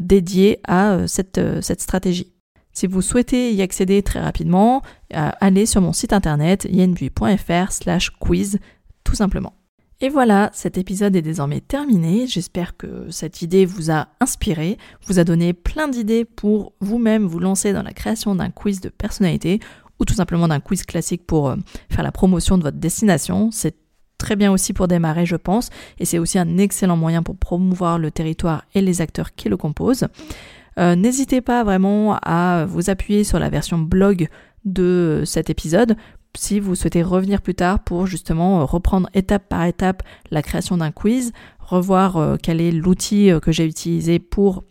dédiés 0.00 0.58
à 0.66 1.06
cette, 1.06 1.40
cette 1.60 1.82
stratégie. 1.82 2.32
Si 2.72 2.86
vous 2.86 3.02
souhaitez 3.02 3.52
y 3.52 3.60
accéder 3.60 4.02
très 4.02 4.20
rapidement, 4.20 4.82
allez 5.10 5.66
sur 5.66 5.82
mon 5.82 5.92
site 5.92 6.12
internet 6.12 6.66
yenbui.fr 6.70 7.70
slash 7.70 8.10
quiz 8.10 8.58
tout 9.04 9.14
simplement. 9.14 9.57
Et 10.00 10.10
voilà, 10.10 10.50
cet 10.52 10.78
épisode 10.78 11.16
est 11.16 11.22
désormais 11.22 11.60
terminé. 11.60 12.28
J'espère 12.28 12.76
que 12.76 13.10
cette 13.10 13.42
idée 13.42 13.66
vous 13.66 13.90
a 13.90 14.06
inspiré, 14.20 14.78
vous 15.06 15.18
a 15.18 15.24
donné 15.24 15.52
plein 15.52 15.88
d'idées 15.88 16.24
pour 16.24 16.72
vous-même 16.80 17.26
vous 17.26 17.40
lancer 17.40 17.72
dans 17.72 17.82
la 17.82 17.92
création 17.92 18.36
d'un 18.36 18.50
quiz 18.50 18.80
de 18.80 18.90
personnalité 18.90 19.58
ou 19.98 20.04
tout 20.04 20.14
simplement 20.14 20.46
d'un 20.46 20.60
quiz 20.60 20.84
classique 20.84 21.26
pour 21.26 21.48
euh, 21.48 21.56
faire 21.90 22.04
la 22.04 22.12
promotion 22.12 22.58
de 22.58 22.62
votre 22.62 22.76
destination. 22.76 23.50
C'est 23.50 23.74
très 24.18 24.36
bien 24.36 24.52
aussi 24.52 24.72
pour 24.72 24.86
démarrer, 24.86 25.26
je 25.26 25.34
pense, 25.34 25.68
et 25.98 26.04
c'est 26.04 26.18
aussi 26.18 26.38
un 26.38 26.58
excellent 26.58 26.96
moyen 26.96 27.24
pour 27.24 27.36
promouvoir 27.36 27.98
le 27.98 28.12
territoire 28.12 28.66
et 28.76 28.82
les 28.82 29.00
acteurs 29.00 29.34
qui 29.34 29.48
le 29.48 29.56
composent. 29.56 30.06
Euh, 30.78 30.94
n'hésitez 30.94 31.40
pas 31.40 31.64
vraiment 31.64 32.18
à 32.22 32.66
vous 32.66 32.88
appuyer 32.88 33.24
sur 33.24 33.40
la 33.40 33.50
version 33.50 33.78
blog 33.78 34.28
de 34.64 35.22
cet 35.24 35.50
épisode 35.50 35.96
si 36.38 36.60
vous 36.60 36.74
souhaitez 36.74 37.02
revenir 37.02 37.42
plus 37.42 37.54
tard 37.54 37.80
pour 37.80 38.06
justement 38.06 38.60
euh, 38.60 38.64
reprendre 38.64 39.08
étape 39.12 39.48
par 39.48 39.64
étape 39.64 40.02
la 40.30 40.40
création 40.40 40.76
d'un 40.76 40.92
quiz, 40.92 41.32
revoir 41.58 42.16
euh, 42.16 42.36
quel 42.40 42.60
est 42.60 42.70
l'outil 42.70 43.30
euh, 43.30 43.40
que 43.40 43.50
j'ai 43.50 43.66
utilisé 43.66 44.18
pour 44.18 44.64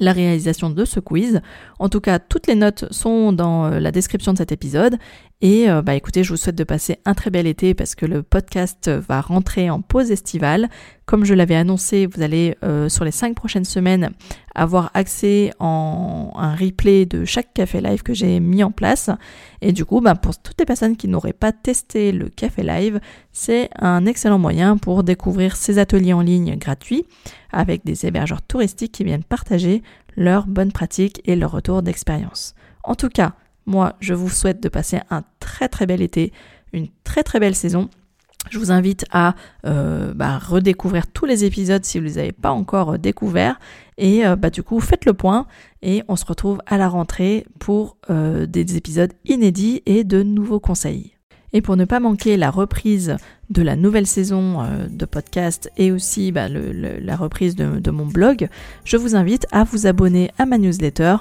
la 0.00 0.12
réalisation 0.12 0.70
de 0.70 0.84
ce 0.86 1.00
quiz. 1.00 1.42
En 1.78 1.90
tout 1.90 2.00
cas, 2.00 2.18
toutes 2.18 2.46
les 2.46 2.54
notes 2.54 2.90
sont 2.90 3.34
dans 3.34 3.68
la 3.68 3.92
description 3.92 4.32
de 4.32 4.38
cet 4.38 4.50
épisode 4.50 4.96
Et 5.44 5.68
euh, 5.68 5.82
bah 5.82 5.96
écoutez, 5.96 6.22
je 6.22 6.30
vous 6.30 6.36
souhaite 6.36 6.54
de 6.54 6.62
passer 6.62 6.98
un 7.04 7.14
très 7.14 7.30
bel 7.30 7.48
été 7.48 7.74
parce 7.74 7.96
que 7.96 8.06
le 8.06 8.22
podcast 8.22 8.88
va 8.88 9.20
rentrer 9.20 9.70
en 9.70 9.82
pause 9.82 10.12
estivale. 10.12 10.70
Comme 11.04 11.24
je 11.24 11.34
l'avais 11.34 11.56
annoncé, 11.56 12.06
vous 12.06 12.22
allez 12.22 12.56
euh, 12.62 12.88
sur 12.88 13.04
les 13.04 13.10
cinq 13.10 13.34
prochaines 13.34 13.64
semaines 13.64 14.12
avoir 14.54 14.92
accès 14.94 15.50
en 15.58 16.32
un 16.36 16.54
replay 16.54 17.06
de 17.06 17.24
chaque 17.24 17.52
café 17.54 17.80
live 17.80 18.04
que 18.04 18.14
j'ai 18.14 18.38
mis 18.38 18.62
en 18.62 18.70
place. 18.70 19.10
Et 19.62 19.72
du 19.72 19.84
coup, 19.84 20.00
bah, 20.00 20.14
pour 20.14 20.40
toutes 20.40 20.60
les 20.60 20.64
personnes 20.64 20.96
qui 20.96 21.08
n'auraient 21.08 21.32
pas 21.32 21.50
testé 21.50 22.12
le 22.12 22.28
café 22.28 22.62
live, 22.62 23.00
c'est 23.32 23.68
un 23.80 24.06
excellent 24.06 24.38
moyen 24.38 24.76
pour 24.76 25.02
découvrir 25.02 25.56
ces 25.56 25.80
ateliers 25.80 26.12
en 26.12 26.20
ligne 26.20 26.54
gratuits 26.54 27.04
avec 27.50 27.84
des 27.84 28.06
hébergeurs 28.06 28.42
touristiques 28.42 28.92
qui 28.92 29.02
viennent 29.02 29.24
partager 29.24 29.82
leurs 30.16 30.46
bonnes 30.46 30.70
pratiques 30.70 31.20
et 31.24 31.34
leur 31.34 31.50
retour 31.50 31.82
d'expérience. 31.82 32.54
En 32.84 32.94
tout 32.94 33.08
cas, 33.08 33.34
moi, 33.66 33.94
je 34.00 34.14
vous 34.14 34.28
souhaite 34.28 34.62
de 34.62 34.68
passer 34.68 35.00
un 35.10 35.22
très 35.40 35.68
très 35.68 35.86
bel 35.86 36.02
été, 36.02 36.32
une 36.72 36.88
très 37.04 37.22
très 37.22 37.40
belle 37.40 37.54
saison. 37.54 37.88
Je 38.50 38.58
vous 38.58 38.72
invite 38.72 39.04
à 39.12 39.34
euh, 39.66 40.12
bah, 40.14 40.38
redécouvrir 40.38 41.06
tous 41.06 41.26
les 41.26 41.44
épisodes 41.44 41.84
si 41.84 41.98
vous 41.98 42.04
ne 42.04 42.08
les 42.08 42.18
avez 42.18 42.32
pas 42.32 42.50
encore 42.50 42.94
euh, 42.94 42.98
découverts. 42.98 43.60
Et 43.98 44.26
euh, 44.26 44.34
bah, 44.36 44.50
du 44.50 44.62
coup, 44.62 44.80
faites 44.80 45.04
le 45.04 45.12
point 45.12 45.46
et 45.80 46.02
on 46.08 46.16
se 46.16 46.24
retrouve 46.24 46.60
à 46.66 46.76
la 46.76 46.88
rentrée 46.88 47.46
pour 47.58 47.96
des 48.08 48.76
épisodes 48.76 49.12
inédits 49.24 49.82
et 49.86 50.04
de 50.04 50.22
nouveaux 50.22 50.60
conseils. 50.60 51.12
Et 51.52 51.60
pour 51.60 51.76
ne 51.76 51.84
pas 51.84 52.00
manquer 52.00 52.36
la 52.36 52.50
reprise 52.50 53.16
de 53.50 53.62
la 53.62 53.76
nouvelle 53.76 54.06
saison 54.06 54.64
de 54.88 55.04
podcast 55.04 55.70
et 55.76 55.90
aussi 55.90 56.30
bah, 56.30 56.48
la 56.48 57.16
reprise 57.16 57.56
de, 57.56 57.90
mon 57.90 58.06
blog, 58.06 58.48
je 58.84 58.96
vous 58.96 59.16
invite 59.16 59.46
à 59.50 59.64
vous 59.64 59.86
abonner 59.88 60.30
à 60.38 60.46
ma 60.46 60.56
newsletter 60.56 61.16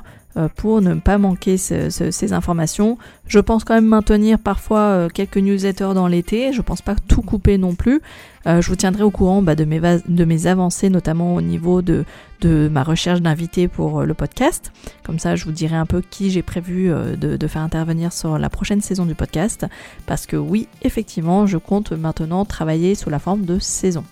pour 0.56 0.82
ne 0.82 0.96
pas 0.96 1.18
manquer 1.18 1.58
ces 1.58 2.34
informations. 2.34 2.98
Je 3.28 3.40
pense 3.40 3.64
quand 3.64 3.76
même 3.76 3.86
maintenir 3.86 4.40
parfois 4.40 4.80
euh, 4.80 5.10
quelques 5.10 5.38
newsletters 5.38 5.94
dans 5.94 6.08
l'été, 6.08 6.54
je 6.54 6.62
pense 6.62 6.82
pas 6.82 6.96
tout 7.08 7.22
couper 7.22 7.58
non 7.58 7.76
plus. 7.76 8.02
Euh, 8.48 8.62
je 8.62 8.68
vous 8.68 8.76
tiendrai 8.76 9.04
au 9.04 9.12
courant 9.12 9.42
bah, 9.42 9.56
de, 9.56 9.64
mes 9.66 9.80
de 9.80 10.26
mes 10.26 10.48
avancées, 10.48 10.90
notamment 10.90 11.36
au 11.36 11.42
niveau 11.42 11.82
de, 11.82 12.04
de 12.42 12.70
ma 12.72 12.84
recherche 12.84 13.22
d'invités 13.22 13.68
pour 13.68 14.04
le 14.04 14.14
podcast. 14.14 14.72
Comme 15.04 15.20
ça, 15.20 15.36
je 15.36 15.46
vous 15.46 15.52
dirai 15.52 15.76
un 15.76 15.86
peu 15.86 16.02
qui 16.02 16.32
j'ai 16.32 16.42
prévu 16.42 16.90
de, 16.90 17.38
de, 17.38 17.48
faire 17.48 17.62
intervenir 17.62 18.12
sur 18.12 18.38
la 18.38 18.50
prochaine 18.50 18.82
saison 18.82 19.06
du 19.06 19.16
podcast. 19.16 19.66
Parce 20.08 20.26
que 20.26 20.36
oui, 20.38 20.68
effectivement, 20.82 21.46
je 21.46 21.58
compte 21.58 21.92
maintenant 21.92 22.44
travailler 22.46 22.96
sous 22.96 23.10
la 23.10 23.20
forme 23.20 23.46
de 23.46 23.60
saison. 23.60 24.04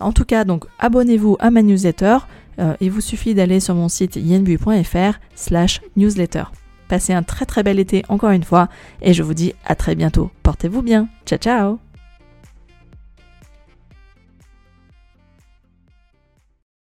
En 0.00 0.12
tout 0.12 0.24
cas, 0.24 0.44
donc 0.44 0.64
abonnez-vous 0.78 1.36
à 1.40 1.50
ma 1.50 1.62
newsletter. 1.62 2.18
Euh, 2.58 2.74
il 2.80 2.90
vous 2.90 3.00
suffit 3.00 3.34
d'aller 3.34 3.60
sur 3.60 3.74
mon 3.74 3.88
site 3.88 4.16
yenbu.fr 4.16 5.18
slash 5.34 5.80
newsletter. 5.96 6.44
Passez 6.88 7.12
un 7.12 7.22
très 7.22 7.46
très 7.46 7.62
bel 7.62 7.78
été 7.78 8.04
encore 8.08 8.30
une 8.30 8.44
fois 8.44 8.68
et 9.02 9.14
je 9.14 9.22
vous 9.22 9.34
dis 9.34 9.54
à 9.64 9.74
très 9.74 9.94
bientôt. 9.94 10.30
Portez-vous 10.42 10.82
bien. 10.82 11.08
Ciao 11.26 11.38
ciao 11.38 11.83